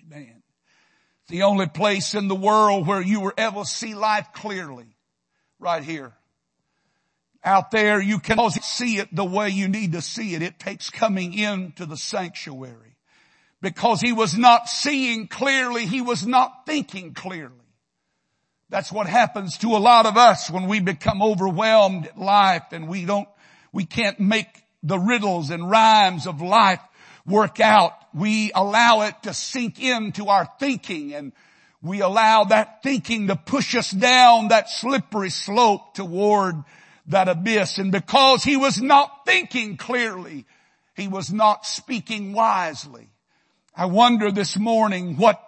Amen 0.06 0.39
the 1.30 1.44
only 1.44 1.68
place 1.68 2.16
in 2.16 2.28
the 2.28 2.36
world 2.36 2.86
where 2.86 3.02
you 3.02 3.22
will 3.22 3.32
ever 3.38 3.64
see 3.64 3.96
life 3.96 4.28
clearly. 4.34 4.86
Right 5.60 5.84
here. 5.84 6.14
Out 7.44 7.72
there 7.72 8.02
you 8.02 8.20
can 8.20 8.50
see 8.50 8.98
it 8.98 9.16
the 9.16 9.24
way 9.24 9.50
you 9.50 9.68
need 9.68 9.94
to 9.94 10.02
see 10.02 10.36
it. 10.36 10.42
It 10.42 10.60
takes 10.60 10.90
coming 10.90 11.34
into 11.34 11.86
the 11.86 11.96
sanctuary. 11.96 12.98
Because 13.62 14.02
he 14.02 14.14
was 14.14 14.38
not 14.38 14.70
seeing 14.70 15.28
clearly, 15.28 15.86
he 15.86 16.02
was 16.02 16.26
not 16.26 16.66
thinking 16.66 17.14
clearly. 17.14 17.56
That's 18.70 18.92
what 18.92 19.08
happens 19.08 19.58
to 19.60 19.70
a 19.70 19.80
lot 19.80 20.06
of 20.06 20.16
us 20.16 20.50
when 20.50 20.68
we 20.68 20.80
become 20.80 21.22
overwhelmed 21.22 22.08
at 22.08 22.18
life 22.18 22.72
and 22.72 22.88
we 22.88 23.06
don't, 23.06 23.28
we 23.72 23.86
can't 23.86 24.20
make 24.20 24.48
the 24.84 25.00
riddles 25.00 25.50
and 25.50 25.70
rhymes 25.70 26.28
of 26.28 26.42
life 26.42 26.80
work 27.30 27.60
out. 27.60 27.94
We 28.14 28.52
allow 28.54 29.02
it 29.02 29.16
to 29.24 29.34
sink 29.34 29.82
into 29.82 30.28
our 30.28 30.50
thinking 30.60 31.14
and 31.14 31.32
we 31.82 32.02
allow 32.02 32.46
that 32.46 32.84
thinking 32.84 33.28
to 33.28 33.36
push 33.36 33.76
us 33.76 33.92
down 33.92 34.50
that 34.50 34.70
slippery 34.70 35.30
slope 35.30 35.94
toward 35.94 36.56
that 37.08 37.30
abyss. 37.30 37.78
And 37.78 37.92
because 37.92 38.44
he 38.44 38.58
was 38.58 38.82
not 38.82 39.26
thinking 39.26 39.78
clearly, 39.78 40.46
he 40.96 41.08
was 41.08 41.32
not 41.32 41.66
speaking 41.66 42.34
wisely. 42.34 43.10
I 43.76 43.86
wonder 43.86 44.32
this 44.32 44.58
morning 44.58 45.16
what 45.16 45.42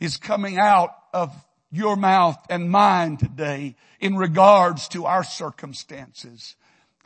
is 0.00 0.18
coming 0.18 0.58
out 0.58 0.90
of 1.14 1.34
your 1.70 1.96
mouth 1.96 2.38
and 2.50 2.70
mine 2.70 3.16
today 3.16 3.74
in 4.00 4.16
regards 4.16 4.88
to 4.88 5.06
our 5.06 5.24
circumstances. 5.24 6.56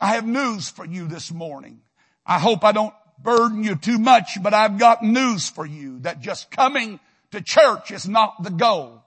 I 0.01 0.15
have 0.15 0.27
news 0.27 0.69
for 0.69 0.85
you 0.85 1.07
this 1.07 1.31
morning. 1.31 1.81
I 2.25 2.39
hope 2.39 2.63
I 2.63 2.73
don't 2.73 2.93
burden 3.23 3.63
you 3.63 3.75
too 3.75 3.99
much, 3.99 4.41
but 4.41 4.53
I've 4.53 4.77
got 4.77 5.03
news 5.03 5.49
for 5.49 5.65
you 5.65 5.99
that 5.99 6.21
just 6.21 6.51
coming 6.51 6.99
to 7.31 7.41
church 7.41 7.91
is 7.91 8.07
not 8.07 8.41
the 8.43 8.49
goal. 8.49 9.03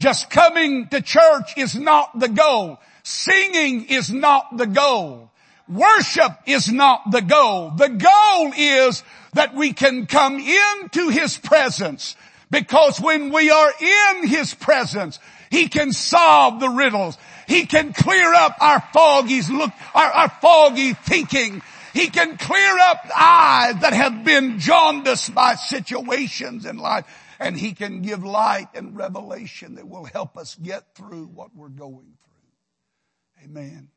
Just 0.00 0.30
coming 0.30 0.88
to 0.88 1.00
church 1.00 1.56
is 1.56 1.74
not 1.74 2.18
the 2.18 2.28
goal. 2.28 2.78
Singing 3.02 3.86
is 3.86 4.12
not 4.12 4.56
the 4.56 4.66
goal. 4.66 5.30
Worship 5.68 6.32
is 6.46 6.70
not 6.72 7.10
the 7.10 7.20
goal. 7.20 7.72
The 7.76 7.88
goal 7.88 8.52
is 8.56 9.02
that 9.34 9.54
we 9.54 9.72
can 9.72 10.06
come 10.06 10.38
into 10.38 11.08
His 11.10 11.36
presence 11.36 12.16
because 12.50 13.00
when 13.00 13.32
we 13.32 13.50
are 13.50 13.72
in 13.80 14.26
His 14.26 14.54
presence, 14.54 15.18
He 15.50 15.68
can 15.68 15.92
solve 15.92 16.60
the 16.60 16.68
riddles. 16.68 17.18
He 17.46 17.66
can 17.66 17.92
clear 17.92 18.32
up 18.34 18.56
our 18.60 18.80
foggy 18.92 19.42
look, 19.50 19.70
our, 19.94 20.10
our 20.10 20.28
foggy 20.28 20.94
thinking. 20.94 21.62
He 21.98 22.10
can 22.10 22.36
clear 22.36 22.78
up 22.78 23.10
eyes 23.12 23.80
that 23.80 23.92
have 23.92 24.22
been 24.24 24.60
jaundiced 24.60 25.34
by 25.34 25.56
situations 25.56 26.64
in 26.64 26.76
life. 26.76 27.04
And 27.40 27.56
He 27.56 27.72
can 27.72 28.02
give 28.02 28.22
light 28.22 28.68
and 28.74 28.96
revelation 28.96 29.74
that 29.74 29.88
will 29.88 30.04
help 30.04 30.36
us 30.36 30.54
get 30.54 30.94
through 30.94 31.26
what 31.26 31.56
we're 31.56 31.68
going 31.68 32.14
through. 32.22 33.44
Amen. 33.44 33.88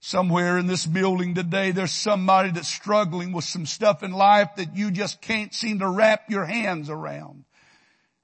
Somewhere 0.00 0.56
in 0.56 0.68
this 0.68 0.86
building 0.86 1.34
today, 1.34 1.70
there's 1.70 1.92
somebody 1.92 2.50
that's 2.50 2.68
struggling 2.68 3.32
with 3.32 3.44
some 3.44 3.66
stuff 3.66 4.02
in 4.02 4.12
life 4.12 4.48
that 4.56 4.74
you 4.74 4.90
just 4.90 5.20
can't 5.20 5.52
seem 5.52 5.80
to 5.80 5.88
wrap 5.88 6.30
your 6.30 6.46
hands 6.46 6.88
around. 6.88 7.44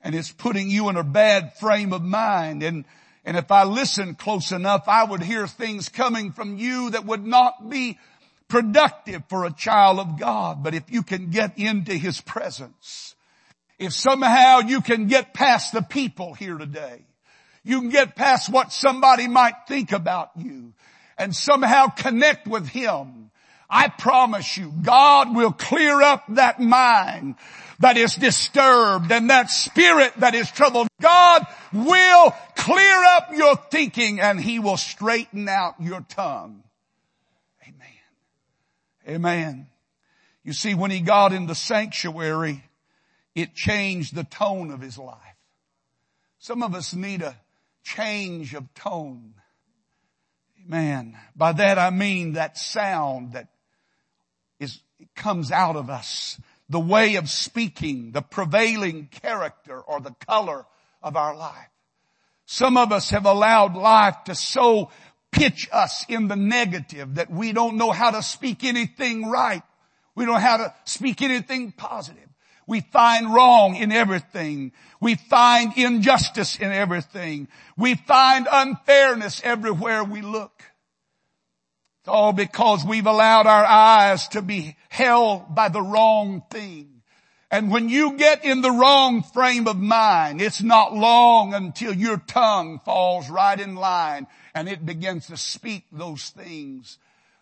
And 0.00 0.14
it's 0.14 0.32
putting 0.32 0.70
you 0.70 0.88
in 0.88 0.96
a 0.96 1.04
bad 1.04 1.58
frame 1.58 1.92
of 1.92 2.02
mind. 2.02 2.62
And, 2.62 2.86
and 3.26 3.36
if 3.36 3.50
I 3.50 3.64
listened 3.64 4.18
close 4.18 4.50
enough, 4.50 4.88
I 4.88 5.04
would 5.04 5.22
hear 5.22 5.46
things 5.46 5.90
coming 5.90 6.32
from 6.32 6.56
you 6.56 6.88
that 6.90 7.04
would 7.04 7.26
not 7.26 7.68
be 7.68 7.98
productive 8.50 9.22
for 9.28 9.46
a 9.46 9.52
child 9.52 9.98
of 9.98 10.20
God. 10.20 10.62
But 10.62 10.74
if 10.74 10.90
you 10.90 11.02
can 11.02 11.30
get 11.30 11.58
into 11.58 11.94
His 11.94 12.20
presence, 12.20 13.14
if 13.78 13.94
somehow 13.94 14.58
you 14.58 14.82
can 14.82 15.06
get 15.06 15.32
past 15.32 15.72
the 15.72 15.80
people 15.80 16.34
here 16.34 16.58
today, 16.58 17.06
you 17.64 17.80
can 17.80 17.88
get 17.88 18.16
past 18.16 18.50
what 18.50 18.72
somebody 18.72 19.28
might 19.28 19.54
think 19.66 19.92
about 19.92 20.30
you 20.36 20.74
and 21.16 21.34
somehow 21.34 21.86
connect 21.86 22.46
with 22.46 22.68
Him, 22.68 23.30
I 23.68 23.88
promise 23.88 24.56
you, 24.56 24.72
God 24.82 25.34
will 25.34 25.52
clear 25.52 26.02
up 26.02 26.24
that 26.30 26.58
mind 26.60 27.36
that 27.78 27.96
is 27.96 28.16
disturbed 28.16 29.12
and 29.12 29.30
that 29.30 29.48
spirit 29.48 30.12
that 30.16 30.34
is 30.34 30.50
troubled. 30.50 30.88
God 31.00 31.46
will 31.72 32.34
clear 32.56 33.04
up 33.16 33.30
your 33.32 33.56
thinking 33.70 34.18
and 34.18 34.40
He 34.40 34.58
will 34.58 34.76
straighten 34.76 35.48
out 35.48 35.74
your 35.78 36.00
tongue. 36.00 36.62
Amen. 39.10 39.66
You 40.44 40.52
see, 40.52 40.74
when 40.74 40.92
he 40.92 41.00
got 41.00 41.32
in 41.32 41.46
the 41.46 41.54
sanctuary, 41.54 42.64
it 43.34 43.54
changed 43.54 44.14
the 44.14 44.24
tone 44.24 44.70
of 44.70 44.80
his 44.80 44.96
life. 44.96 45.16
Some 46.38 46.62
of 46.62 46.74
us 46.74 46.94
need 46.94 47.20
a 47.22 47.36
change 47.82 48.54
of 48.54 48.72
tone. 48.74 49.34
Amen. 50.64 51.18
By 51.34 51.52
that 51.52 51.78
I 51.78 51.90
mean 51.90 52.34
that 52.34 52.56
sound 52.56 53.32
that 53.32 53.48
is, 54.60 54.80
comes 55.16 55.50
out 55.50 55.74
of 55.74 55.90
us. 55.90 56.40
The 56.68 56.80
way 56.80 57.16
of 57.16 57.28
speaking, 57.28 58.12
the 58.12 58.22
prevailing 58.22 59.08
character 59.10 59.80
or 59.80 60.00
the 60.00 60.14
color 60.26 60.66
of 61.02 61.16
our 61.16 61.34
life. 61.34 61.68
Some 62.46 62.76
of 62.76 62.92
us 62.92 63.10
have 63.10 63.26
allowed 63.26 63.74
life 63.74 64.24
to 64.24 64.34
so 64.34 64.90
pitch 65.32 65.68
us 65.72 66.04
in 66.08 66.28
the 66.28 66.36
negative, 66.36 67.14
that 67.16 67.30
we 67.30 67.52
don't 67.52 67.76
know 67.76 67.90
how 67.90 68.10
to 68.10 68.22
speak 68.22 68.64
anything 68.64 69.30
right. 69.30 69.62
We 70.14 70.24
don't 70.24 70.34
know 70.34 70.40
how 70.40 70.58
to 70.58 70.74
speak 70.84 71.22
anything 71.22 71.72
positive. 71.72 72.28
We 72.66 72.82
find 72.82 73.34
wrong 73.34 73.74
in 73.74 73.90
everything. 73.90 74.72
We 75.00 75.16
find 75.16 75.76
injustice 75.76 76.56
in 76.58 76.70
everything. 76.70 77.48
We 77.76 77.96
find 77.96 78.46
unfairness 78.50 79.40
everywhere 79.42 80.04
we 80.04 80.22
look. 80.22 80.62
It's 82.00 82.08
all 82.08 82.32
because 82.32 82.84
we've 82.84 83.06
allowed 83.06 83.46
our 83.46 83.64
eyes 83.64 84.28
to 84.28 84.42
be 84.42 84.76
held 84.88 85.54
by 85.54 85.68
the 85.68 85.82
wrong 85.82 86.42
thing. 86.50 86.99
And 87.50 87.70
when 87.70 87.88
you 87.88 88.16
get 88.16 88.44
in 88.44 88.60
the 88.60 88.70
wrong 88.70 89.22
frame 89.22 89.66
of 89.66 89.76
mind, 89.76 90.40
it's 90.40 90.62
not 90.62 90.94
long 90.94 91.52
until 91.52 91.92
your 91.92 92.16
tongue 92.16 92.78
falls 92.78 93.28
right 93.28 93.58
in 93.58 93.74
line 93.74 94.28
and 94.54 94.68
it 94.68 94.86
begins 94.86 95.26
to 95.26 95.36
speak 95.36 95.84
those 95.90 96.30
things 96.30 96.98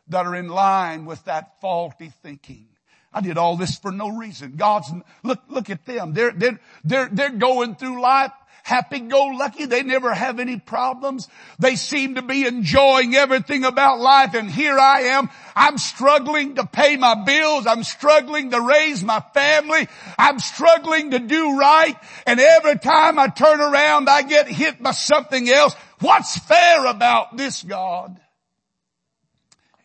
that 0.08 0.24
are 0.24 0.34
in 0.34 0.48
line 0.48 1.04
with 1.04 1.24
that 1.26 1.60
faulty 1.60 2.10
thinking. 2.22 2.66
I 3.12 3.20
did 3.20 3.36
all 3.36 3.56
this 3.56 3.76
for 3.76 3.92
no 3.92 4.08
reason. 4.08 4.54
God's, 4.56 4.90
look, 5.22 5.40
look 5.48 5.68
at 5.68 5.84
them. 5.84 6.14
They're, 6.14 6.32
they're, 6.32 6.60
they're, 6.84 7.08
they're 7.10 7.30
going 7.30 7.74
through 7.74 8.00
life 8.00 8.32
happy-go-lucky. 8.68 9.64
They 9.64 9.82
never 9.82 10.12
have 10.12 10.38
any 10.38 10.58
problems. 10.58 11.26
They 11.58 11.75
seem 11.76 12.16
to 12.16 12.22
be 12.22 12.46
enjoying 12.46 13.14
everything 13.14 13.64
about 13.64 13.98
life. 13.98 14.34
And 14.34 14.50
here 14.50 14.78
I 14.78 15.00
am. 15.16 15.30
I'm 15.56 15.78
struggling 15.78 16.56
to 16.56 16.66
pay 16.66 16.96
my 16.96 17.14
bills. 17.25 17.66
I'm 17.66 17.82
struggling 17.82 18.50
to 18.50 18.60
raise 18.60 19.02
my 19.02 19.20
family. 19.32 19.88
I'm 20.18 20.38
struggling 20.38 21.12
to 21.12 21.18
do 21.18 21.58
right. 21.58 21.96
And 22.26 22.38
every 22.38 22.78
time 22.78 23.18
I 23.18 23.28
turn 23.28 23.60
around, 23.60 24.08
I 24.10 24.22
get 24.22 24.48
hit 24.48 24.82
by 24.82 24.92
something 24.92 25.48
else. 25.48 25.75
What's 26.00 26.38
fair 26.38 26.84
about 26.87 27.37
this 27.37 27.62
God? 27.62 28.20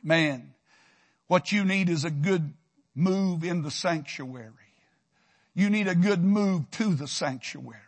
Man, 0.04 0.54
what 1.28 1.54
you 1.54 1.64
need 1.64 1.90
is 1.90 2.04
a 2.04 2.12
good 2.12 2.54
move 2.94 3.46
in 3.46 3.62
the 3.62 3.72
sanctuary. 3.72 4.52
You 5.56 5.70
need 5.70 5.88
a 5.88 5.96
good 5.96 6.22
move 6.22 6.70
to 6.72 6.94
the 6.94 7.08
sanctuary. 7.08 7.80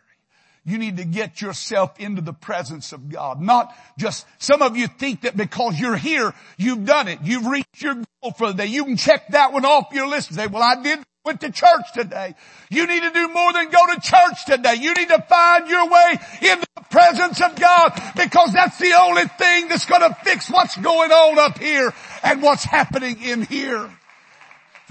You 0.66 0.78
need 0.78 0.96
to 0.96 1.04
get 1.04 1.40
yourself 1.40 1.98
into 2.00 2.20
the 2.20 2.32
presence 2.32 2.92
of 2.92 3.08
God. 3.08 3.40
Not 3.40 3.72
just, 3.96 4.26
some 4.38 4.62
of 4.62 4.76
you 4.76 4.88
think 4.88 5.22
that 5.22 5.36
because 5.36 5.78
you're 5.78 5.96
here, 5.96 6.34
you've 6.58 6.84
done 6.84 7.06
it. 7.06 7.20
You've 7.22 7.46
reached 7.46 7.80
your 7.80 7.94
goal 7.94 8.32
for 8.32 8.48
the 8.48 8.54
day. 8.54 8.66
You 8.66 8.84
can 8.84 8.96
check 8.96 9.28
that 9.28 9.52
one 9.52 9.64
off 9.64 9.92
your 9.92 10.08
list 10.08 10.30
and 10.30 10.38
say, 10.38 10.48
well, 10.48 10.64
I 10.64 10.82
did 10.82 10.98
went 11.26 11.40
to 11.40 11.50
church 11.50 11.92
today. 11.92 12.34
You 12.70 12.86
need 12.86 13.02
to 13.02 13.10
do 13.10 13.28
more 13.28 13.52
than 13.52 13.68
go 13.68 13.94
to 13.94 14.00
church 14.00 14.44
today. 14.46 14.74
You 14.74 14.94
need 14.94 15.08
to 15.08 15.20
find 15.28 15.68
your 15.68 15.90
way 15.90 16.18
into 16.40 16.66
the 16.76 16.82
presence 16.88 17.42
of 17.42 17.56
God 17.56 18.00
because 18.16 18.52
that's 18.52 18.78
the 18.78 18.96
only 18.98 19.24
thing 19.24 19.68
that's 19.68 19.84
going 19.84 20.02
to 20.02 20.16
fix 20.22 20.48
what's 20.48 20.76
going 20.76 21.10
on 21.10 21.38
up 21.38 21.58
here 21.58 21.92
and 22.22 22.42
what's 22.42 22.64
happening 22.64 23.20
in 23.22 23.42
here. 23.42 23.90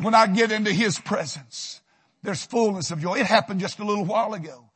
When 0.02 0.14
I 0.14 0.28
get 0.28 0.52
into 0.52 0.74
His 0.74 1.00
presence, 1.00 1.82
there's 2.22 2.46
fullness 2.46 2.92
of 2.92 3.00
joy. 3.00 3.16
It 3.20 3.26
happened 3.26 3.62
just 3.62 3.80
a 3.80 3.86
little 3.86 4.06
while 4.06 4.34
ago. 4.34 4.70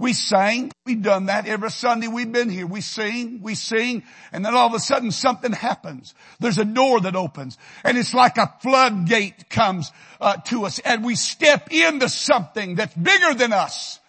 We 0.00 0.14
sang. 0.14 0.72
We've 0.86 1.02
done 1.02 1.26
that 1.26 1.46
every 1.46 1.70
Sunday 1.70 2.08
we've 2.08 2.32
been 2.32 2.48
here. 2.48 2.66
We 2.66 2.80
sing, 2.80 3.40
we 3.42 3.54
sing, 3.54 4.02
and 4.32 4.42
then 4.42 4.54
all 4.54 4.66
of 4.66 4.72
a 4.72 4.78
sudden 4.78 5.10
something 5.10 5.52
happens. 5.52 6.14
There's 6.40 6.56
a 6.56 6.64
door 6.64 7.00
that 7.02 7.14
opens 7.14 7.58
and 7.84 7.98
it's 7.98 8.14
like 8.14 8.38
a 8.38 8.50
floodgate 8.62 9.50
comes 9.50 9.92
uh, 10.18 10.38
to 10.46 10.64
us 10.64 10.78
and 10.78 11.04
we 11.04 11.16
step 11.16 11.70
into 11.70 12.08
something 12.08 12.76
that's 12.76 12.94
bigger 12.94 13.34
than 13.34 13.52
us. 13.52 14.00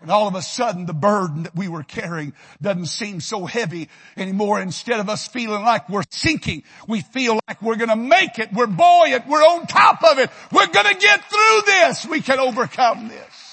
And 0.00 0.10
all 0.10 0.26
of 0.26 0.34
a 0.34 0.42
sudden 0.42 0.84
the 0.84 0.92
burden 0.92 1.44
that 1.44 1.54
we 1.54 1.68
were 1.68 1.84
carrying 1.84 2.32
doesn't 2.60 2.86
seem 2.86 3.20
so 3.20 3.46
heavy 3.46 3.88
anymore. 4.16 4.60
Instead 4.60 4.98
of 4.98 5.08
us 5.08 5.28
feeling 5.28 5.62
like 5.62 5.88
we're 5.88 6.02
sinking, 6.10 6.64
we 6.88 7.02
feel 7.02 7.38
like 7.46 7.62
we're 7.62 7.76
gonna 7.76 7.94
make 7.94 8.40
it. 8.40 8.52
We're 8.52 8.66
buoyant. 8.66 9.28
We're 9.28 9.38
on 9.42 9.68
top 9.68 10.02
of 10.02 10.18
it. 10.18 10.28
We're 10.50 10.66
gonna 10.66 10.98
get 10.98 11.24
through 11.30 11.62
this. 11.66 12.04
We 12.04 12.20
can 12.20 12.40
overcome 12.40 13.06
this. 13.06 13.45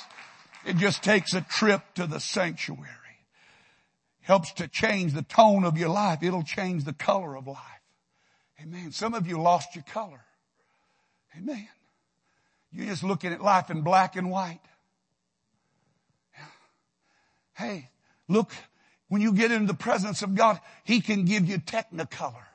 It 0.65 0.77
just 0.77 1.03
takes 1.03 1.33
a 1.33 1.41
trip 1.41 1.81
to 1.95 2.07
the 2.07 2.19
sanctuary. 2.19 2.89
Helps 4.21 4.53
to 4.53 4.67
change 4.67 5.13
the 5.13 5.23
tone 5.23 5.65
of 5.65 5.77
your 5.77 5.89
life. 5.89 6.23
It'll 6.23 6.43
change 6.43 6.85
the 6.85 6.93
color 6.93 7.35
of 7.35 7.47
life. 7.47 7.57
Amen. 8.61 8.91
Some 8.91 9.13
of 9.13 9.27
you 9.27 9.41
lost 9.41 9.75
your 9.75 9.83
color. 9.83 10.21
Amen. 11.37 11.67
You're 12.71 12.87
just 12.87 13.03
looking 13.03 13.33
at 13.33 13.41
life 13.41 13.69
in 13.69 13.81
black 13.81 14.15
and 14.15 14.31
white. 14.31 14.61
Hey, 17.55 17.89
look, 18.27 18.51
when 19.09 19.21
you 19.21 19.33
get 19.33 19.51
into 19.51 19.67
the 19.67 19.77
presence 19.77 20.21
of 20.21 20.33
God, 20.33 20.59
He 20.83 21.01
can 21.01 21.25
give 21.25 21.47
you 21.47 21.59
technicolor. 21.59 22.45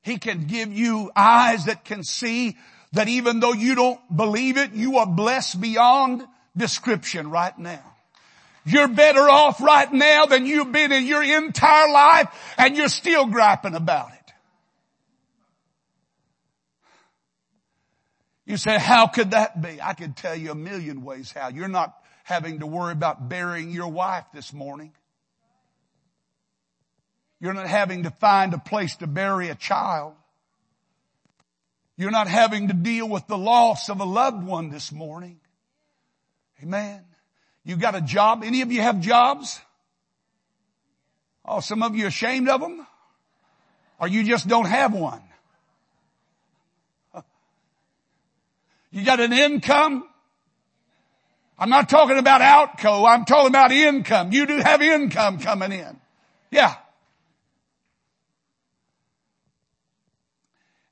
He 0.00 0.18
can 0.18 0.46
give 0.46 0.72
you 0.72 1.10
eyes 1.16 1.64
that 1.66 1.84
can 1.84 2.02
see 2.04 2.56
that 2.92 3.08
even 3.08 3.40
though 3.40 3.52
you 3.52 3.74
don't 3.74 4.00
believe 4.14 4.56
it, 4.56 4.72
you 4.72 4.98
are 4.98 5.06
blessed 5.06 5.60
beyond 5.60 6.22
description 6.56 7.30
right 7.30 7.56
now. 7.58 7.82
You're 8.64 8.88
better 8.88 9.20
off 9.20 9.60
right 9.60 9.92
now 9.92 10.26
than 10.26 10.44
you've 10.44 10.72
been 10.72 10.90
in 10.90 11.06
your 11.06 11.22
entire 11.22 11.92
life 11.92 12.54
and 12.58 12.76
you're 12.76 12.88
still 12.88 13.26
griping 13.26 13.74
about 13.74 14.08
it. 14.12 14.16
You 18.44 18.56
say, 18.56 18.78
how 18.78 19.08
could 19.08 19.32
that 19.32 19.60
be? 19.60 19.80
I 19.82 19.94
could 19.94 20.16
tell 20.16 20.34
you 20.34 20.52
a 20.52 20.54
million 20.54 21.04
ways 21.04 21.32
how. 21.32 21.48
You're 21.48 21.68
not 21.68 21.94
having 22.24 22.60
to 22.60 22.66
worry 22.66 22.92
about 22.92 23.28
burying 23.28 23.70
your 23.70 23.88
wife 23.88 24.24
this 24.32 24.52
morning. 24.52 24.92
You're 27.40 27.54
not 27.54 27.66
having 27.66 28.04
to 28.04 28.10
find 28.10 28.54
a 28.54 28.58
place 28.58 28.96
to 28.96 29.06
bury 29.06 29.48
a 29.48 29.54
child. 29.54 30.14
You're 31.96 32.10
not 32.10 32.28
having 32.28 32.68
to 32.68 32.74
deal 32.74 33.08
with 33.08 33.26
the 33.26 33.38
loss 33.38 33.88
of 33.88 34.00
a 34.00 34.04
loved 34.04 34.44
one 34.44 34.68
this 34.68 34.92
morning. 34.92 35.40
Amen. 36.62 37.04
You 37.64 37.76
got 37.76 37.94
a 37.94 38.00
job. 38.00 38.42
Any 38.44 38.62
of 38.62 38.70
you 38.70 38.82
have 38.82 39.00
jobs? 39.00 39.60
Oh, 41.44 41.60
some 41.60 41.82
of 41.82 41.96
you 41.96 42.06
ashamed 42.06 42.48
of 42.48 42.60
them? 42.60 42.86
Or 43.98 44.08
you 44.08 44.24
just 44.24 44.46
don't 44.46 44.66
have 44.66 44.92
one? 44.92 45.22
You 48.90 49.04
got 49.04 49.20
an 49.20 49.32
income? 49.32 50.08
I'm 51.58 51.70
not 51.70 51.88
talking 51.88 52.18
about 52.18 52.40
outco. 52.40 53.08
I'm 53.08 53.24
talking 53.24 53.48
about 53.48 53.72
income. 53.72 54.32
You 54.32 54.46
do 54.46 54.58
have 54.58 54.80
income 54.80 55.38
coming 55.38 55.72
in. 55.72 56.00
Yeah. 56.50 56.74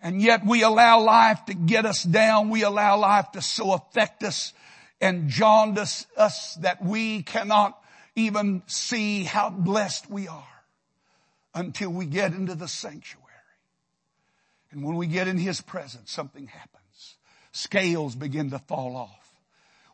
And 0.05 0.21
yet 0.21 0.45
we 0.45 0.63
allow 0.63 1.01
life 1.01 1.47
to 1.47 1.55
get 1.55 1.87
us 1.87 2.03
down. 2.03 2.51
We 2.51 2.63
allow 2.63 2.99
life 2.99 3.33
to 3.33 3.41
so 3.41 3.73
affect 3.73 4.23
us 4.23 4.53
and 5.01 5.31
jaundice 5.31 6.07
us 6.15 6.57
that 6.57 6.85
we 6.85 7.23
cannot 7.23 7.83
even 8.15 8.63
see 8.67 9.25
how 9.25 9.49
blessed 9.49 10.11
we 10.11 10.29
are 10.29 10.45
until 11.55 11.89
we 11.89 12.05
get 12.05 12.35
into 12.35 12.55
the 12.55 12.69
sanctuary. 12.69 13.25
And 14.71 14.85
when 14.85 14.97
we 14.97 15.07
get 15.07 15.27
in 15.27 15.39
His 15.39 15.63
presence, 15.63 16.13
something 16.13 16.49
happens. 16.49 17.17
Scales 17.53 18.15
begin 18.15 18.51
to 18.51 18.59
fall 18.59 18.97
off 18.97 19.25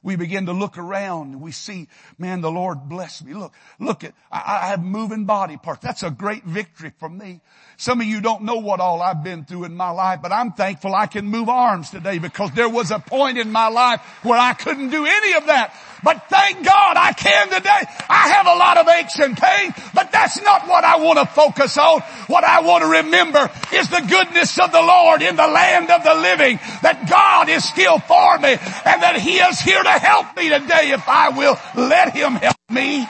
we 0.03 0.17
begin 0.17 0.47
to 0.47 0.53
look 0.53 0.79
around 0.79 1.33
and 1.33 1.41
we 1.43 1.53
see, 1.53 1.89
man, 2.19 2.41
the 2.41 2.51
Lord 2.51 2.89
bless 2.89 3.23
me. 3.23 3.35
Look, 3.35 3.53
look 3.79 4.03
at, 4.03 4.15
I, 4.33 4.61
I 4.63 4.67
have 4.69 4.83
moving 4.83 5.27
body 5.27 5.57
parts. 5.57 5.83
That's 5.83 6.03
a 6.03 6.11
great 6.11 6.45
victory 6.45 6.93
for 6.99 7.09
me. 7.09 7.41
Some 7.81 8.03
of 8.03 8.07
you 8.07 8.21
don't 8.21 8.43
know 8.43 8.57
what 8.57 8.79
all 8.79 9.01
I've 9.01 9.25
been 9.25 9.47
through 9.47 9.65
in 9.65 9.75
my 9.75 9.89
life, 9.89 10.21
but 10.21 10.33
I'm 10.33 10.53
thankful 10.53 10.95
I 10.95 11.07
can 11.07 11.25
move 11.25 11.49
arms 11.49 11.89
today 11.89 12.19
because 12.19 12.51
there 12.51 12.69
was 12.69 12.91
a 12.91 12.99
point 12.99 13.39
in 13.39 13.51
my 13.51 13.69
life 13.69 14.03
where 14.23 14.39
I 14.39 14.53
couldn't 14.53 14.91
do 14.91 15.07
any 15.07 15.33
of 15.33 15.47
that. 15.47 15.75
But 16.05 16.29
thank 16.29 16.63
God 16.63 16.99
I 16.99 17.15
can 17.15 17.49
today. 17.49 17.83
I 18.11 18.29
have 18.37 18.47
a 18.47 18.55
lot 18.55 18.77
of 18.77 18.87
aches 18.87 19.19
and 19.19 19.35
pains, 19.35 19.73
but 19.95 20.13
that's 20.13 20.43
not 20.43 20.69
what 20.69 20.85
I 20.85 20.99
want 20.99 21.21
to 21.21 21.25
focus 21.25 21.79
on. 21.79 22.03
What 22.27 22.45
I 22.45 22.61
want 22.61 22.83
to 22.85 23.03
remember 23.03 23.51
is 23.73 23.89
the 23.89 24.05
goodness 24.07 24.59
of 24.59 24.73
the 24.73 24.83
Lord 24.83 25.23
in 25.23 25.37
the 25.37 25.49
land 25.49 25.89
of 25.89 26.05
the 26.05 26.17
living, 26.17 26.61
that 26.83 27.09
God 27.09 27.49
is 27.49 27.67
still 27.67 27.99
for 27.99 28.37
me 28.41 28.61
and 28.61 29.01
that 29.01 29.17
He 29.23 29.39
is 29.39 29.59
here 29.59 29.83
to 29.83 29.89
help 29.89 30.37
me 30.37 30.51
today 30.51 30.91
if 30.93 31.09
I 31.09 31.31
will 31.31 31.57
let 31.75 32.13
Him 32.13 32.35
help 32.35 32.61
me. 32.69 33.07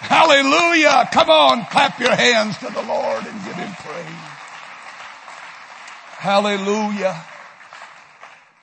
Hallelujah. 0.00 1.10
Come 1.12 1.28
on, 1.28 1.66
clap 1.66 2.00
your 2.00 2.14
hands 2.14 2.56
to 2.58 2.72
the 2.72 2.82
Lord 2.82 3.26
and 3.26 3.44
give. 3.44 3.55
Hallelujah. 6.18 7.22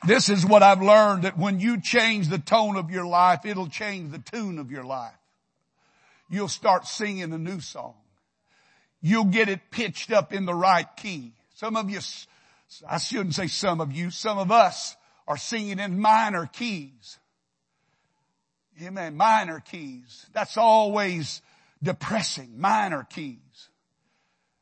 This 0.06 0.28
is 0.28 0.46
what 0.46 0.64
I've 0.64 0.82
learned 0.82 1.24
that 1.24 1.38
when 1.38 1.60
you 1.60 1.80
change 1.80 2.28
the 2.28 2.40
tone 2.40 2.76
of 2.76 2.90
your 2.90 3.06
life, 3.06 3.46
it'll 3.46 3.70
change 3.70 4.12
the 4.12 4.20
tune 4.20 4.58
of 4.58 4.72
your 4.72 4.84
life. 4.84 5.14
You'll 6.30 6.48
start 6.48 6.88
singing 6.88 7.32
a 7.32 7.38
new 7.38 7.62
song. 7.62 7.94
You'll 9.02 9.26
get 9.26 9.50
it 9.50 9.70
pitched 9.70 10.12
up 10.12 10.34
in 10.34 10.46
the 10.46 10.54
right 10.54 10.88
key. 10.98 11.34
Some 11.54 11.78
of 11.78 11.90
you, 11.90 12.00
I 12.90 12.98
shouldn't 12.98 13.36
say 13.36 13.48
some 13.48 13.82
of 13.82 13.92
you, 13.92 14.10
some 14.10 14.40
of 14.40 14.52
us 14.52 14.96
are 15.28 15.38
singing 15.38 15.78
in 15.78 16.00
minor 16.00 16.48
keys. 16.52 17.20
Amen. 18.82 19.16
Minor 19.16 19.60
keys. 19.60 20.26
That's 20.34 20.58
always 20.58 21.42
depressing. 21.84 22.60
Minor 22.60 23.06
keys. 23.08 23.70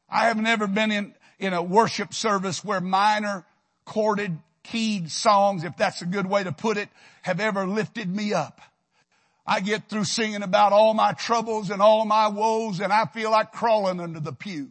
I 0.10 0.26
have 0.26 0.38
never 0.38 0.68
been 0.68 0.92
in, 0.92 1.14
in 1.42 1.54
a 1.54 1.62
worship 1.62 2.14
service 2.14 2.64
where 2.64 2.80
minor 2.80 3.44
chorded 3.86 4.38
keyed 4.64 5.12
songs, 5.12 5.64
if 5.64 5.76
that's 5.76 6.02
a 6.02 6.06
good 6.06 6.28
way 6.28 6.44
to 6.44 6.52
put 6.52 6.78
it, 6.78 6.88
have 7.24 7.40
ever 7.40 7.66
lifted 7.66 8.08
me 8.16 8.34
up. 8.34 8.62
I 9.46 9.60
get 9.60 9.90
through 9.90 10.04
singing 10.06 10.44
about 10.44 10.72
all 10.72 10.94
my 10.94 11.14
troubles 11.14 11.72
and 11.72 11.82
all 11.82 12.06
my 12.06 12.28
woes 12.28 12.80
and 12.80 12.94
I 12.94 13.06
feel 13.06 13.32
like 13.32 13.52
crawling 13.52 14.00
under 14.00 14.20
the 14.20 14.32
pew. 14.32 14.70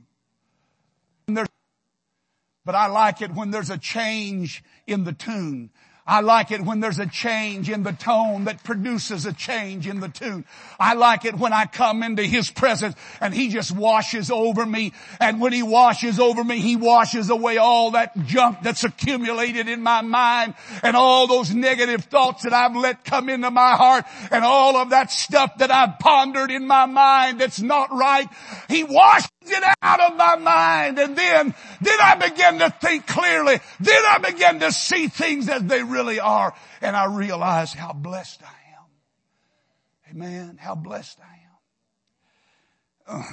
But 1.26 2.74
I 2.74 2.87
like 2.87 3.20
it 3.20 3.35
when 3.35 3.50
there's 3.50 3.70
a 3.70 3.78
change 3.78 4.62
in 4.87 5.02
the 5.02 5.12
tune. 5.12 5.70
I 6.11 6.23
like 6.23 6.51
it 6.51 6.61
when 6.61 6.81
there's 6.81 6.99
a 6.99 7.07
change 7.07 7.70
in 7.70 7.85
the 7.85 7.92
tone 7.92 8.46
that 8.46 8.64
produces 8.64 9.27
a 9.27 9.33
change 9.33 9.87
in 9.87 10.01
the 10.01 10.09
tune. 10.09 10.44
I 10.77 10.94
like 10.94 11.25
it 11.25 11.37
when 11.37 11.53
I 11.53 11.66
come 11.66 12.03
into 12.03 12.25
His 12.25 12.51
presence 12.51 12.96
and 13.20 13.33
He 13.33 13.49
just 13.49 13.70
washes 13.70 14.29
over 14.29 14.66
me. 14.66 14.92
And 15.20 15.40
when 15.40 15.53
He 15.53 15.62
washes 15.62 16.18
over 16.18 16.42
me, 16.42 16.59
He 16.59 16.75
washes 16.75 17.31
away 17.31 17.59
all 17.59 17.92
that 17.92 18.27
junk 18.27 18.59
that's 18.61 18.83
accumulated 18.83 19.68
in 19.68 19.83
my 19.83 20.01
mind 20.01 20.55
and 20.83 20.96
all 20.96 21.29
those 21.29 21.55
negative 21.55 22.07
thoughts 22.07 22.42
that 22.42 22.53
I've 22.53 22.75
let 22.75 23.05
come 23.05 23.29
into 23.29 23.53
my 23.53 23.77
heart 23.77 24.05
and 24.33 24.44
all 24.44 24.77
of 24.79 24.90
that 24.90 25.12
stuff 25.12 25.59
that 25.59 25.70
I've 25.70 26.01
pondered 26.01 26.51
in 26.51 26.66
my 26.66 26.87
mind 26.87 27.40
that's 27.40 27.61
not 27.61 27.92
right. 27.92 28.27
He 28.68 28.83
washes 28.83 29.31
it 29.42 29.74
out 29.81 30.00
of 30.00 30.16
my 30.16 30.37
mind 30.37 30.98
and 30.98 31.16
then, 31.16 31.55
then 31.81 31.98
I 32.00 32.16
begin 32.16 32.59
to 32.59 32.70
think 32.70 33.07
clearly. 33.07 33.59
Then 33.79 34.03
I 34.07 34.18
begin 34.18 34.61
to 34.61 34.72
see 34.72 35.09
things 35.09 35.48
as 35.48 35.62
they 35.62 35.83
really 35.83 36.00
really 36.00 36.20
are. 36.20 36.55
And 36.81 36.96
I 36.96 37.05
realize 37.07 37.72
how 37.72 37.92
blessed 37.92 38.42
I 38.42 38.46
am. 38.46 40.16
Amen. 40.16 40.59
How 40.59 40.74
blessed 40.74 41.18
I 41.20 43.14
am. 43.14 43.20
Uh, 43.20 43.33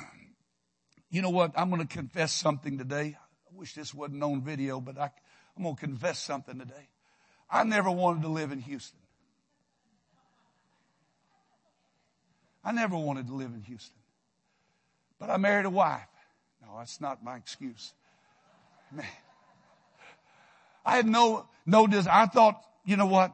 you 1.09 1.21
know 1.21 1.29
what? 1.29 1.53
I'm 1.55 1.69
going 1.69 1.85
to 1.85 1.87
confess 1.87 2.33
something 2.33 2.77
today. 2.77 3.17
I 3.17 3.57
wish 3.57 3.73
this 3.73 3.93
wasn't 3.93 4.23
on 4.23 4.41
video, 4.41 4.81
but 4.81 4.97
I, 4.97 5.11
I'm 5.55 5.63
going 5.63 5.75
to 5.75 5.79
confess 5.79 6.19
something 6.19 6.59
today. 6.59 6.89
I 7.49 7.63
never 7.63 7.89
wanted 7.89 8.23
to 8.23 8.29
live 8.29 8.51
in 8.51 8.59
Houston. 8.59 8.99
I 12.63 12.73
never 12.73 12.97
wanted 12.97 13.27
to 13.27 13.33
live 13.33 13.53
in 13.53 13.61
Houston. 13.61 13.96
But 15.19 15.29
I 15.29 15.37
married 15.37 15.65
a 15.65 15.69
wife. 15.69 16.07
No, 16.61 16.77
that's 16.77 17.01
not 17.01 17.23
my 17.23 17.35
excuse. 17.35 17.93
Man. 18.91 19.05
I 20.85 20.95
had 20.95 21.05
no, 21.05 21.47
no 21.65 21.87
desire. 21.87 22.23
I 22.23 22.25
thought, 22.27 22.63
you 22.85 22.95
know 22.95 23.07
what? 23.07 23.33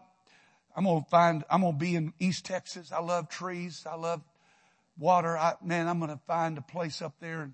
I'm 0.76 0.86
going 0.86 1.04
to 1.04 1.10
find, 1.10 1.44
I'm 1.50 1.62
going 1.62 1.74
to 1.74 1.80
be 1.80 1.96
in 1.96 2.14
East 2.20 2.46
Texas. 2.46 2.92
I 2.92 3.00
love 3.00 3.30
trees. 3.30 3.86
I 3.90 3.96
love 3.96 4.22
water. 4.98 5.38
I, 5.38 5.54
man, 5.64 5.88
I'm 5.88 6.00
going 6.00 6.10
to 6.10 6.20
find 6.26 6.58
a 6.58 6.62
place 6.62 7.02
up 7.02 7.14
there. 7.20 7.42
And, 7.42 7.54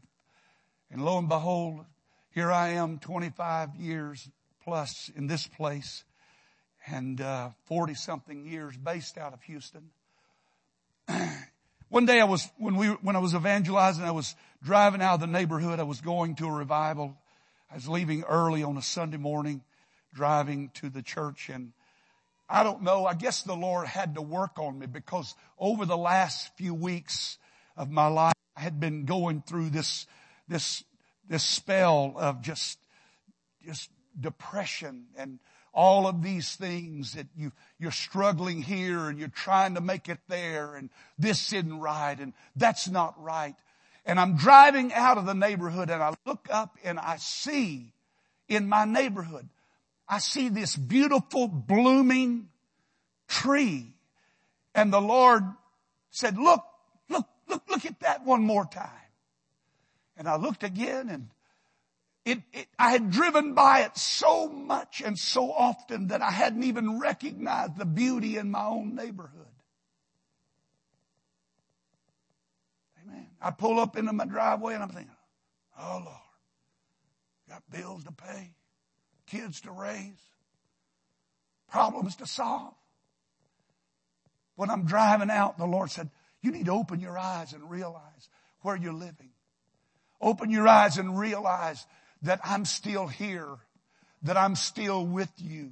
and 0.90 1.04
lo 1.04 1.18
and 1.18 1.28
behold, 1.28 1.86
here 2.34 2.52
I 2.52 2.70
am 2.70 3.00
25 3.00 3.76
years 3.76 4.30
plus 4.64 5.12
in 5.16 5.28
this 5.28 5.48
place 5.48 6.06
and, 6.88 7.20
uh, 7.20 7.50
40 7.66 7.94
something 7.96 8.46
years 8.46 8.78
based 8.78 9.18
out 9.18 9.34
of 9.34 9.42
Houston. 9.44 9.90
One 11.90 12.06
day 12.06 12.22
I 12.22 12.26
was, 12.26 12.48
when 12.58 12.76
we, 12.76 12.88
when 12.88 13.16
I 13.16 13.20
was 13.20 13.34
evangelizing, 13.34 14.04
I 14.04 14.12
was 14.12 14.36
driving 14.64 15.02
out 15.02 15.16
of 15.16 15.20
the 15.22 15.28
neighborhood. 15.28 15.80
I 15.80 15.84
was 15.84 16.02
going 16.02 16.36
to 16.36 16.46
a 16.46 16.52
revival. 16.52 17.18
I 17.72 17.76
was 17.76 17.90
leaving 17.90 18.24
early 18.24 18.62
on 18.62 18.78
a 18.78 18.82
Sunday 18.82 19.18
morning, 19.18 19.64
driving 20.14 20.70
to 20.76 20.90
the 20.90 21.02
church 21.02 21.50
and 21.50 21.74
I 22.48 22.64
don't 22.64 22.82
know. 22.82 23.06
I 23.06 23.14
guess 23.14 23.44
the 23.44 23.56
Lord 23.56 23.88
had 23.88 24.16
to 24.16 24.22
work 24.22 24.58
on 24.58 24.80
me 24.80 24.88
because 24.88 25.36
over 25.58 25.86
the 25.86 25.98
last 25.98 26.56
few 26.58 26.74
weeks 26.74 27.38
of 27.78 27.92
my 27.92 28.08
life, 28.08 28.34
I 28.56 28.62
had 28.62 28.80
been 28.80 29.06
going 29.06 29.44
through 29.46 29.70
this, 29.70 30.08
this, 30.48 30.84
this 31.28 31.44
spell 31.44 32.16
of 32.18 32.42
just, 32.42 32.80
just 33.66 33.90
depression 34.20 35.08
and 35.16 35.40
all 35.80 36.08
of 36.08 36.22
these 36.22 36.58
things 36.58 37.14
that 37.14 37.26
you, 37.38 37.54
you're 37.80 37.90
struggling 37.90 38.62
here 38.62 39.08
and 39.08 39.18
you're 39.18 39.30
trying 39.30 39.76
to 39.76 39.80
make 39.80 40.10
it 40.10 40.18
there 40.28 40.76
and 40.76 40.90
this 41.18 41.54
isn't 41.54 41.80
right 41.80 42.20
and 42.20 42.34
that's 42.54 42.90
not 42.90 43.16
right. 43.24 43.56
And 44.06 44.20
I'm 44.20 44.36
driving 44.36 44.92
out 44.92 45.18
of 45.18 45.26
the 45.26 45.34
neighborhood 45.34 45.90
and 45.90 46.04
I 46.04 46.16
look 46.26 46.50
up 46.52 46.76
and 46.84 47.00
I 47.00 47.16
see 47.16 47.94
in 48.50 48.68
my 48.68 48.84
neighborhood 48.84 49.48
I 50.06 50.20
see 50.20 50.50
this 50.50 50.76
beautiful 50.76 51.48
blooming 51.48 52.50
tree. 53.30 53.94
And 54.76 54.92
the 54.92 55.00
Lord 55.00 55.44
said, 56.10 56.38
look, 56.38 56.66
look, 57.08 57.26
look, 57.48 57.64
look 57.70 57.86
at 57.86 58.02
that 58.02 58.26
one 58.26 58.42
more 58.42 58.66
time. 58.66 58.90
And 60.18 60.28
I 60.28 60.36
looked 60.36 60.66
again 60.66 61.08
and 61.08 61.30
it, 62.30 62.42
it, 62.54 62.68
I 62.78 62.92
had 62.92 63.12
driven 63.12 63.54
by 63.54 63.82
it 63.82 63.98
so 63.98 64.48
much 64.48 65.02
and 65.04 65.18
so 65.18 65.52
often 65.52 66.08
that 66.08 66.22
I 66.22 66.32
hadn't 66.32 66.64
even 66.64 67.00
recognized 67.00 67.78
the 67.78 67.86
beauty 67.86 68.38
in 68.38 68.52
my 68.52 68.66
own 68.66 68.96
neighborhood. 68.96 69.46
Amen. 73.04 73.28
I 73.42 73.52
pull 73.52 73.80
up 73.80 73.98
into 73.98 74.14
my 74.14 74.26
driveway 74.26 74.76
and 74.76 74.84
I'm 74.84 74.90
thinking, 74.90 75.16
oh 75.80 76.02
Lord, 76.06 76.18
got 77.50 77.64
bills 77.72 78.04
to 78.04 78.12
pay 78.12 78.52
kids 79.28 79.62
to 79.62 79.72
raise, 79.72 80.22
problems 81.70 82.16
to 82.18 82.26
solve. 82.26 82.74
When 84.56 84.70
I'm 84.70 84.86
driving 84.86 85.30
out, 85.30 85.58
the 85.58 85.66
Lord 85.66 85.90
said, 85.90 86.10
you 86.42 86.52
need 86.52 86.66
to 86.66 86.74
open 86.74 87.00
your 87.00 87.18
eyes 87.18 87.54
and 87.54 87.70
realize 87.70 88.30
where 88.62 88.76
you're 88.76 88.94
living. 88.94 89.30
Open 90.22 90.50
your 90.50 90.68
eyes 90.68 90.98
and 90.98 91.18
realize 91.18 91.86
that 92.22 92.40
I'm 92.44 92.66
still 92.66 93.08
here, 93.08 93.58
that 94.24 94.38
I'm 94.38 94.56
still 94.56 95.06
with 95.06 95.32
you. 95.38 95.72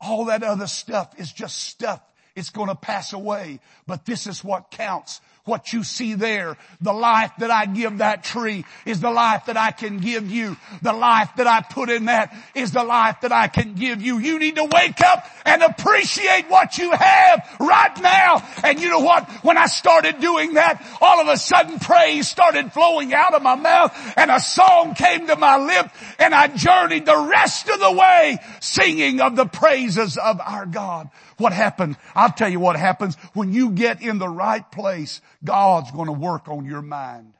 All 0.00 0.26
that 0.26 0.42
other 0.42 0.66
stuff 0.66 1.18
is 1.18 1.32
just 1.32 1.56
stuff. 1.56 2.00
It's 2.36 2.50
going 2.50 2.68
to 2.68 2.76
pass 2.76 3.12
away, 3.12 3.58
but 3.86 4.06
this 4.06 4.28
is 4.28 4.44
what 4.44 4.70
counts 4.70 5.20
what 5.48 5.72
you 5.72 5.82
see 5.82 6.14
there. 6.14 6.56
The 6.80 6.92
life 6.92 7.32
that 7.38 7.50
I 7.50 7.66
give 7.66 7.98
that 7.98 8.22
tree 8.22 8.64
is 8.84 9.00
the 9.00 9.10
life 9.10 9.46
that 9.46 9.56
I 9.56 9.72
can 9.72 9.98
give 9.98 10.30
you. 10.30 10.56
The 10.82 10.92
life 10.92 11.30
that 11.36 11.46
I 11.46 11.62
put 11.62 11.90
in 11.90 12.04
that 12.04 12.34
is 12.54 12.72
the 12.72 12.84
life 12.84 13.22
that 13.22 13.32
I 13.32 13.48
can 13.48 13.74
give 13.74 14.02
you. 14.02 14.18
You 14.18 14.38
need 14.38 14.56
to 14.56 14.64
wake 14.64 15.00
up 15.00 15.26
and 15.44 15.62
appreciate 15.62 16.46
what 16.48 16.78
you 16.78 16.92
have 16.92 17.56
right 17.58 18.00
now. 18.00 18.46
And 18.62 18.80
you 18.80 18.90
know 18.90 19.00
what? 19.00 19.28
When 19.42 19.56
I 19.56 19.66
started 19.66 20.20
doing 20.20 20.54
that, 20.54 20.84
all 21.00 21.20
of 21.20 21.28
a 21.28 21.36
sudden 21.36 21.78
praise 21.78 22.28
started 22.28 22.72
flowing 22.72 23.14
out 23.14 23.34
of 23.34 23.42
my 23.42 23.54
mouth 23.54 23.92
and 24.16 24.30
a 24.30 24.40
song 24.40 24.94
came 24.94 25.26
to 25.26 25.36
my 25.36 25.56
lip 25.56 25.90
and 26.18 26.34
I 26.34 26.48
journeyed 26.48 27.06
the 27.06 27.16
rest 27.16 27.68
of 27.68 27.80
the 27.80 27.92
way 27.92 28.38
singing 28.60 29.20
of 29.20 29.36
the 29.36 29.46
praises 29.46 30.18
of 30.18 30.40
our 30.40 30.66
God. 30.66 31.08
What 31.38 31.52
happened? 31.52 31.96
I'll 32.14 32.32
tell 32.32 32.48
you 32.48 32.60
what 32.60 32.76
happens 32.76 33.16
when 33.32 33.52
you 33.52 33.70
get 33.70 34.02
in 34.02 34.18
the 34.18 34.28
right 34.28 34.68
place. 34.70 35.20
God's 35.42 35.90
going 35.92 36.06
to 36.06 36.12
work 36.12 36.48
on 36.48 36.64
your 36.64 36.82
mind. 36.82 37.32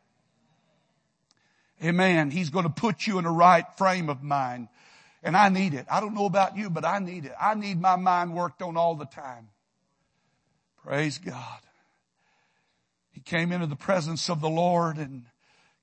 Amen. 1.82 2.30
He's 2.30 2.50
going 2.50 2.64
to 2.64 2.70
put 2.70 3.06
you 3.06 3.18
in 3.18 3.24
the 3.24 3.30
right 3.30 3.64
frame 3.76 4.08
of 4.08 4.22
mind. 4.22 4.68
And 5.22 5.36
I 5.36 5.48
need 5.48 5.74
it. 5.74 5.86
I 5.90 6.00
don't 6.00 6.14
know 6.14 6.26
about 6.26 6.56
you, 6.56 6.70
but 6.70 6.84
I 6.84 7.00
need 7.00 7.24
it. 7.24 7.32
I 7.40 7.54
need 7.54 7.80
my 7.80 7.96
mind 7.96 8.34
worked 8.34 8.62
on 8.62 8.76
all 8.76 8.94
the 8.94 9.04
time. 9.04 9.48
Praise 10.84 11.18
God. 11.18 11.60
He 13.10 13.20
came 13.20 13.50
into 13.50 13.66
the 13.66 13.76
presence 13.76 14.30
of 14.30 14.40
the 14.40 14.48
Lord 14.48 14.96
and 14.96 15.24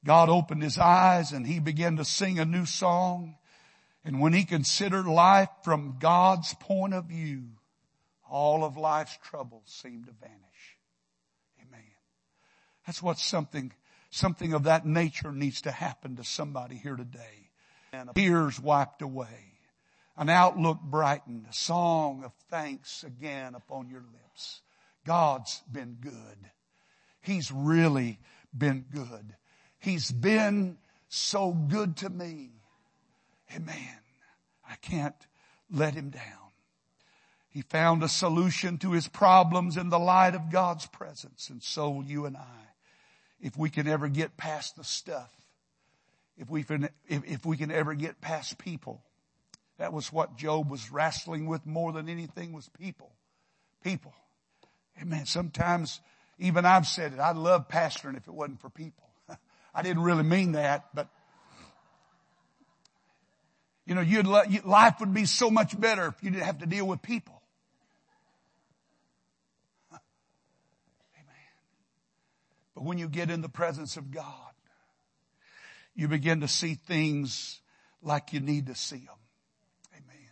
God 0.06 0.30
opened 0.30 0.64
his 0.64 0.78
eyes 0.78 1.34
and 1.34 1.46
he 1.46 1.60
began 1.60 1.98
to 1.98 2.06
sing 2.06 2.40
a 2.40 2.46
new 2.46 2.66
song. 2.66 3.36
And 4.06 4.22
when 4.22 4.34
he 4.34 4.46
considered 4.46 5.06
life 5.06 5.50
from 5.64 5.98
God's 6.00 6.54
point 6.56 6.94
of 6.94 7.06
view, 7.06 7.44
all 8.30 8.64
of 8.64 8.78
life's 8.78 9.18
troubles 9.24 9.64
seem 9.66 10.04
to 10.06 10.12
vanish. 10.12 10.78
Amen. 11.62 11.82
That's 12.86 13.02
what 13.02 13.18
something, 13.18 13.72
something 14.10 14.54
of 14.54 14.64
that 14.64 14.86
nature 14.86 15.32
needs 15.32 15.62
to 15.62 15.72
happen 15.72 16.16
to 16.18 16.24
somebody 16.24 16.76
here 16.76 16.96
today. 16.96 17.50
And 17.94 18.10
tears 18.14 18.60
wiped 18.60 19.02
away. 19.02 19.54
An 20.18 20.30
outlook 20.30 20.80
brightened. 20.82 21.46
A 21.50 21.54
song 21.54 22.24
of 22.24 22.32
thanks 22.50 23.04
again 23.04 23.56
upon 23.56 23.90
your 23.90 24.04
lips. 24.14 24.62
God's 25.06 25.62
been 25.72 25.98
good. 26.02 26.52
He's 27.22 27.52
really 27.52 28.20
been 28.56 28.86
good. 28.92 29.36
He's 29.80 30.12
been 30.12 30.78
so 31.10 31.52
good 31.52 31.98
to 31.98 32.10
me. 32.10 32.52
Amen. 33.56 34.00
I 34.68 34.76
can't 34.76 35.16
let 35.70 35.94
him 35.94 36.10
down. 36.10 36.45
He 37.56 37.62
found 37.62 38.04
a 38.04 38.10
solution 38.10 38.78
to 38.80 38.92
his 38.92 39.08
problems 39.08 39.78
in 39.78 39.88
the 39.88 39.98
light 39.98 40.36
of 40.36 40.52
God's 40.52 40.88
presence, 40.88 41.50
and 41.50 41.64
so 41.64 41.90
will 41.90 42.04
you 42.04 42.26
and 42.26 42.36
I 42.36 42.66
if 43.40 43.58
we 43.58 43.70
can 43.70 43.88
ever 43.88 44.10
get 44.10 44.36
past 44.36 44.76
the 44.76 44.84
stuff, 44.84 45.32
if 46.38 46.50
we 46.50 46.64
can, 46.64 46.90
if, 47.08 47.24
if 47.24 47.46
we 47.46 47.56
can 47.56 47.72
ever 47.72 47.94
get 47.94 48.20
past 48.20 48.58
people. 48.58 49.02
That 49.78 49.94
was 49.94 50.12
what 50.12 50.36
Job 50.36 50.70
was 50.70 50.92
wrestling 50.92 51.48
with 51.48 51.66
more 51.66 51.94
than 51.94 52.10
anything 52.10 52.52
was 52.52 52.68
people. 52.78 53.14
People. 53.82 54.14
Amen. 55.02 55.26
Sometimes 55.26 56.02
even 56.38 56.66
I've 56.66 56.88
said 56.88 57.14
it. 57.14 57.20
I'd 57.20 57.38
love 57.38 57.70
pastoring 57.70 58.18
if 58.18 58.28
it 58.28 58.34
wasn't 58.34 58.60
for 58.60 58.70
people. 58.70 59.08
I 59.74 59.82
didn't 59.82 60.04
really 60.04 60.24
mean 60.24 60.52
that, 60.54 60.88
but 60.94 61.08
you 63.86 63.96
know, 63.96 64.02
you'd, 64.02 64.28
life 64.28 64.96
would 65.00 65.14
be 65.14 65.24
so 65.24 65.50
much 65.50 65.80
better 65.80 66.08
if 66.08 66.22
you 66.22 66.32
didn't 66.32 66.44
have 66.44 66.60
to 66.60 66.66
deal 66.66 66.86
with 66.86 67.02
people. 67.02 67.35
But 72.76 72.84
when 72.84 72.98
you 72.98 73.08
get 73.08 73.32
in 73.32 73.42
the 73.42 73.50
presence 73.50 73.96
of 73.96 74.12
God, 74.12 74.52
you 75.96 76.10
begin 76.10 76.42
to 76.42 76.48
see 76.48 76.76
things 76.76 77.62
like 78.02 78.34
you 78.34 78.42
need 78.42 78.68
to 78.68 78.76
see 78.76 78.98
them. 78.98 79.16
Amen. 79.94 80.30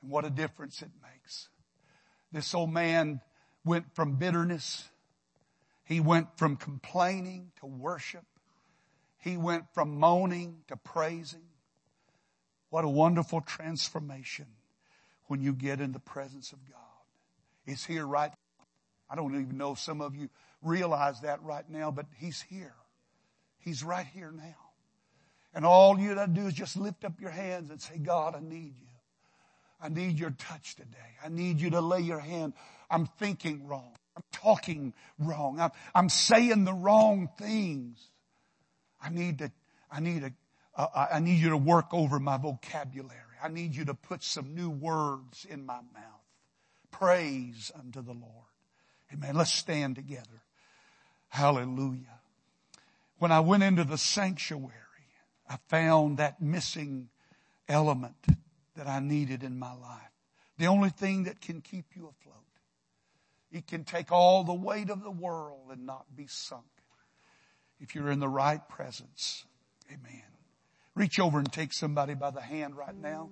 And 0.00 0.10
what 0.10 0.24
a 0.24 0.30
difference 0.30 0.80
it 0.80 0.90
makes. 1.02 1.48
This 2.32 2.54
old 2.54 2.72
man 2.72 3.20
went 3.64 3.94
from 3.94 4.16
bitterness. 4.16 4.88
He 5.84 6.00
went 6.00 6.38
from 6.38 6.56
complaining 6.56 7.52
to 7.60 7.66
worship. 7.66 8.24
He 9.18 9.36
went 9.36 9.64
from 9.74 9.98
moaning 9.98 10.62
to 10.68 10.76
praising. 10.76 11.42
What 12.70 12.84
a 12.84 12.88
wonderful 12.88 13.42
transformation 13.42 14.46
when 15.26 15.40
you 15.42 15.52
get 15.52 15.80
in 15.80 15.92
the 15.92 16.00
presence 16.00 16.52
of 16.52 16.58
God. 16.70 16.80
It's 17.66 17.84
here 17.84 18.06
right. 18.06 18.30
now. 18.30 18.66
I 19.10 19.16
don't 19.16 19.34
even 19.40 19.56
know 19.56 19.74
some 19.74 20.00
of 20.00 20.16
you 20.16 20.30
realize 20.66 21.20
that 21.22 21.42
right 21.42 21.68
now, 21.68 21.90
but 21.90 22.06
He's 22.16 22.42
here. 22.42 22.74
He's 23.58 23.82
right 23.82 24.06
here 24.06 24.32
now. 24.32 24.54
And 25.54 25.64
all 25.64 25.98
you 25.98 26.14
got 26.14 26.26
to 26.26 26.32
do 26.32 26.46
is 26.46 26.54
just 26.54 26.76
lift 26.76 27.04
up 27.04 27.20
your 27.20 27.30
hands 27.30 27.70
and 27.70 27.80
say, 27.80 27.98
God, 27.98 28.34
I 28.36 28.40
need 28.40 28.74
you. 28.78 28.86
I 29.80 29.88
need 29.88 30.18
your 30.18 30.30
touch 30.30 30.76
today. 30.76 31.16
I 31.24 31.28
need 31.28 31.60
you 31.60 31.70
to 31.70 31.80
lay 31.80 32.00
your 32.00 32.18
hand. 32.18 32.52
I'm 32.90 33.06
thinking 33.18 33.66
wrong. 33.66 33.96
I'm 34.16 34.22
talking 34.32 34.94
wrong. 35.18 35.60
I'm, 35.60 35.70
I'm 35.94 36.08
saying 36.08 36.64
the 36.64 36.72
wrong 36.72 37.28
things. 37.38 37.98
I 39.00 39.10
need 39.10 39.38
to, 39.38 39.52
I 39.90 40.00
need 40.00 40.22
to, 40.22 40.32
uh, 40.76 41.06
I 41.12 41.20
need 41.20 41.40
you 41.40 41.50
to 41.50 41.56
work 41.56 41.92
over 41.92 42.18
my 42.18 42.36
vocabulary. 42.38 43.20
I 43.42 43.48
need 43.48 43.74
you 43.74 43.86
to 43.86 43.94
put 43.94 44.22
some 44.22 44.54
new 44.54 44.70
words 44.70 45.46
in 45.48 45.64
my 45.66 45.80
mouth. 45.94 46.26
Praise 46.90 47.70
unto 47.78 48.02
the 48.02 48.12
Lord. 48.12 48.46
Amen. 49.12 49.34
Let's 49.34 49.52
stand 49.52 49.96
together. 49.96 50.42
Hallelujah. 51.28 52.20
When 53.18 53.32
I 53.32 53.40
went 53.40 53.62
into 53.62 53.84
the 53.84 53.98
sanctuary, 53.98 54.72
I 55.48 55.58
found 55.68 56.18
that 56.18 56.40
missing 56.40 57.08
element 57.68 58.26
that 58.76 58.86
I 58.86 59.00
needed 59.00 59.42
in 59.42 59.58
my 59.58 59.72
life. 59.72 60.10
The 60.58 60.66
only 60.66 60.90
thing 60.90 61.24
that 61.24 61.40
can 61.40 61.60
keep 61.60 61.86
you 61.94 62.08
afloat. 62.08 62.34
It 63.52 63.66
can 63.66 63.84
take 63.84 64.10
all 64.10 64.44
the 64.44 64.54
weight 64.54 64.90
of 64.90 65.02
the 65.02 65.10
world 65.10 65.68
and 65.70 65.86
not 65.86 66.04
be 66.14 66.26
sunk. 66.26 66.64
If 67.80 67.94
you're 67.94 68.10
in 68.10 68.20
the 68.20 68.28
right 68.28 68.66
presence. 68.68 69.44
Amen. 69.88 70.22
Reach 70.94 71.20
over 71.20 71.38
and 71.38 71.52
take 71.52 71.72
somebody 71.72 72.14
by 72.14 72.30
the 72.30 72.40
hand 72.40 72.76
right 72.76 72.96
now. 72.96 73.28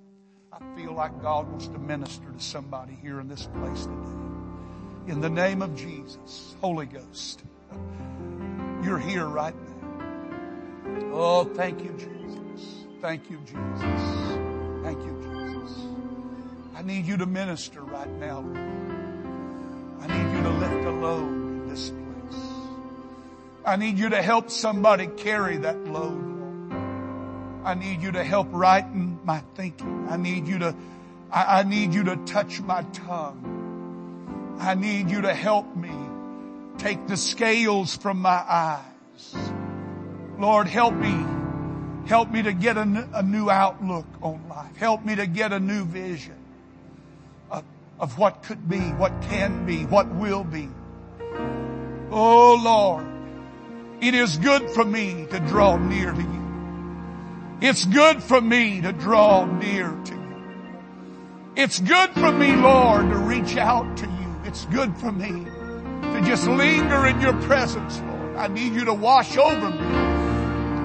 I 0.52 0.76
feel 0.76 0.92
like 0.92 1.20
God 1.20 1.48
wants 1.48 1.66
to 1.68 1.78
minister 1.78 2.30
to 2.30 2.40
somebody 2.40 2.96
here 3.02 3.20
in 3.20 3.28
this 3.28 3.48
place 3.58 3.86
today. 3.86 5.12
In 5.12 5.20
the 5.20 5.30
name 5.30 5.62
of 5.62 5.74
Jesus, 5.74 6.54
Holy 6.60 6.86
Ghost, 6.86 7.42
you're 8.82 8.98
here 8.98 9.26
right 9.26 9.54
now. 9.54 9.74
Oh, 11.12 11.44
thank 11.44 11.82
you, 11.82 11.90
Jesus. 11.92 12.86
Thank 13.00 13.30
you, 13.30 13.38
Jesus. 13.38 14.02
Thank 14.82 15.02
you, 15.04 15.16
Jesus. 15.22 15.78
I 16.74 16.82
need 16.82 17.06
you 17.06 17.16
to 17.16 17.26
minister 17.26 17.82
right 17.82 18.10
now. 18.10 18.44
I 20.00 20.06
need 20.06 20.36
you 20.36 20.42
to 20.42 20.50
lift 20.50 20.84
a 20.86 20.90
load 20.90 21.28
in 21.28 21.68
this 21.68 21.90
place. 21.90 22.42
I 23.64 23.76
need 23.76 23.98
you 23.98 24.10
to 24.10 24.20
help 24.20 24.50
somebody 24.50 25.06
carry 25.06 25.56
that 25.58 25.84
load. 25.84 26.34
I 27.64 27.74
need 27.74 28.02
you 28.02 28.12
to 28.12 28.22
help 28.22 28.48
righten 28.50 29.18
my 29.24 29.42
thinking. 29.54 30.06
I 30.10 30.18
need 30.18 30.46
you 30.46 30.58
to, 30.58 30.74
I, 31.30 31.60
I 31.60 31.62
need 31.62 31.94
you 31.94 32.04
to 32.04 32.16
touch 32.26 32.60
my 32.60 32.82
tongue. 32.92 34.56
I 34.60 34.74
need 34.74 35.10
you 35.10 35.22
to 35.22 35.32
help 35.32 35.74
me 35.74 36.03
take 36.78 37.06
the 37.06 37.16
scales 37.16 37.96
from 37.96 38.20
my 38.20 38.42
eyes. 38.48 39.34
Lord, 40.38 40.66
help 40.66 40.94
me. 40.94 41.24
Help 42.06 42.30
me 42.30 42.42
to 42.42 42.52
get 42.52 42.76
a, 42.76 43.22
new 43.22 43.48
outlook 43.48 44.06
on 44.20 44.46
life. 44.48 44.76
Help 44.76 45.04
me 45.04 45.14
to 45.16 45.26
get 45.26 45.52
a 45.52 45.60
new 45.60 45.84
vision 45.84 46.36
of, 47.50 47.64
of 47.98 48.18
what 48.18 48.42
could 48.42 48.68
be, 48.68 48.80
what 48.80 49.12
can 49.22 49.64
be, 49.64 49.86
what 49.86 50.06
will 50.14 50.44
be. 50.44 50.68
Oh 52.10 52.60
Lord, 52.62 53.06
it 54.02 54.14
is 54.14 54.36
good 54.36 54.68
for 54.70 54.84
me 54.84 55.26
to 55.30 55.40
draw 55.40 55.76
near 55.78 56.12
to 56.12 56.20
you. 56.20 56.44
It's 57.62 57.86
good 57.86 58.22
for 58.22 58.40
me 58.40 58.82
to 58.82 58.92
draw 58.92 59.46
near 59.46 59.88
to 59.88 60.14
you. 60.14 60.20
It's 61.56 61.78
good 61.78 62.10
for 62.10 62.30
me, 62.32 62.54
Lord, 62.54 63.08
to 63.08 63.16
reach 63.16 63.56
out 63.56 63.96
to 63.98 64.06
you. 64.06 64.36
It's 64.44 64.66
good 64.66 64.94
for 64.98 65.10
me 65.10 65.46
just 66.24 66.46
linger 66.48 67.06
in 67.06 67.20
your 67.20 67.34
presence, 67.42 68.00
Lord. 68.00 68.36
I 68.36 68.48
need 68.48 68.72
you 68.74 68.84
to 68.86 68.94
wash 68.94 69.36
over 69.36 69.70
me. 69.70 69.78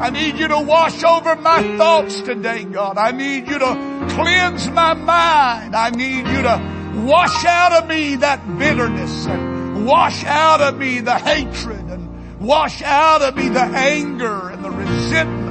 I 0.02 0.10
need 0.12 0.38
you 0.38 0.48
to 0.48 0.60
wash 0.62 1.04
over 1.04 1.36
my 1.36 1.78
thoughts 1.78 2.22
today, 2.22 2.64
God. 2.64 2.98
I 2.98 3.12
need 3.12 3.48
you 3.48 3.60
to 3.60 4.08
cleanse 4.12 4.70
my 4.70 4.94
mind. 4.94 5.76
I 5.76 5.90
need 5.90 6.26
you 6.28 6.42
to 6.44 7.04
wash 7.06 7.44
out 7.46 7.74
of 7.74 7.88
me 7.90 8.16
that 8.18 8.40
bitterness 8.58 9.26
and 9.28 9.86
wash 9.86 10.24
out 10.26 10.62
of 10.62 10.78
me 10.78 11.00
the 11.02 11.18
hatred 11.18 11.82
and 11.90 12.40
wash 12.40 12.82
out 12.82 13.22
of 13.22 13.36
me 13.36 13.50
the 13.50 13.60
anger 13.62 14.50
and 14.50 14.64
the 14.64 14.72
resentment. 14.72 15.50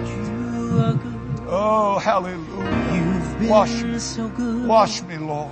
Oh, 1.51 1.98
hallelujah. 1.98 2.94
You've 2.94 3.38
been 3.38 3.48
Wash 3.48 3.83
me. 3.83 3.98
so 3.98 4.29
good. 4.29 4.66
Wash 4.66 5.03
me, 5.03 5.16
Lord. 5.16 5.51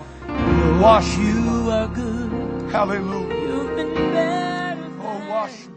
Wash 0.80 1.16
you 1.16 1.70
are 1.70 1.88
good. 1.88 2.70
Hallelujah. 2.70 3.45
You've 5.46 5.75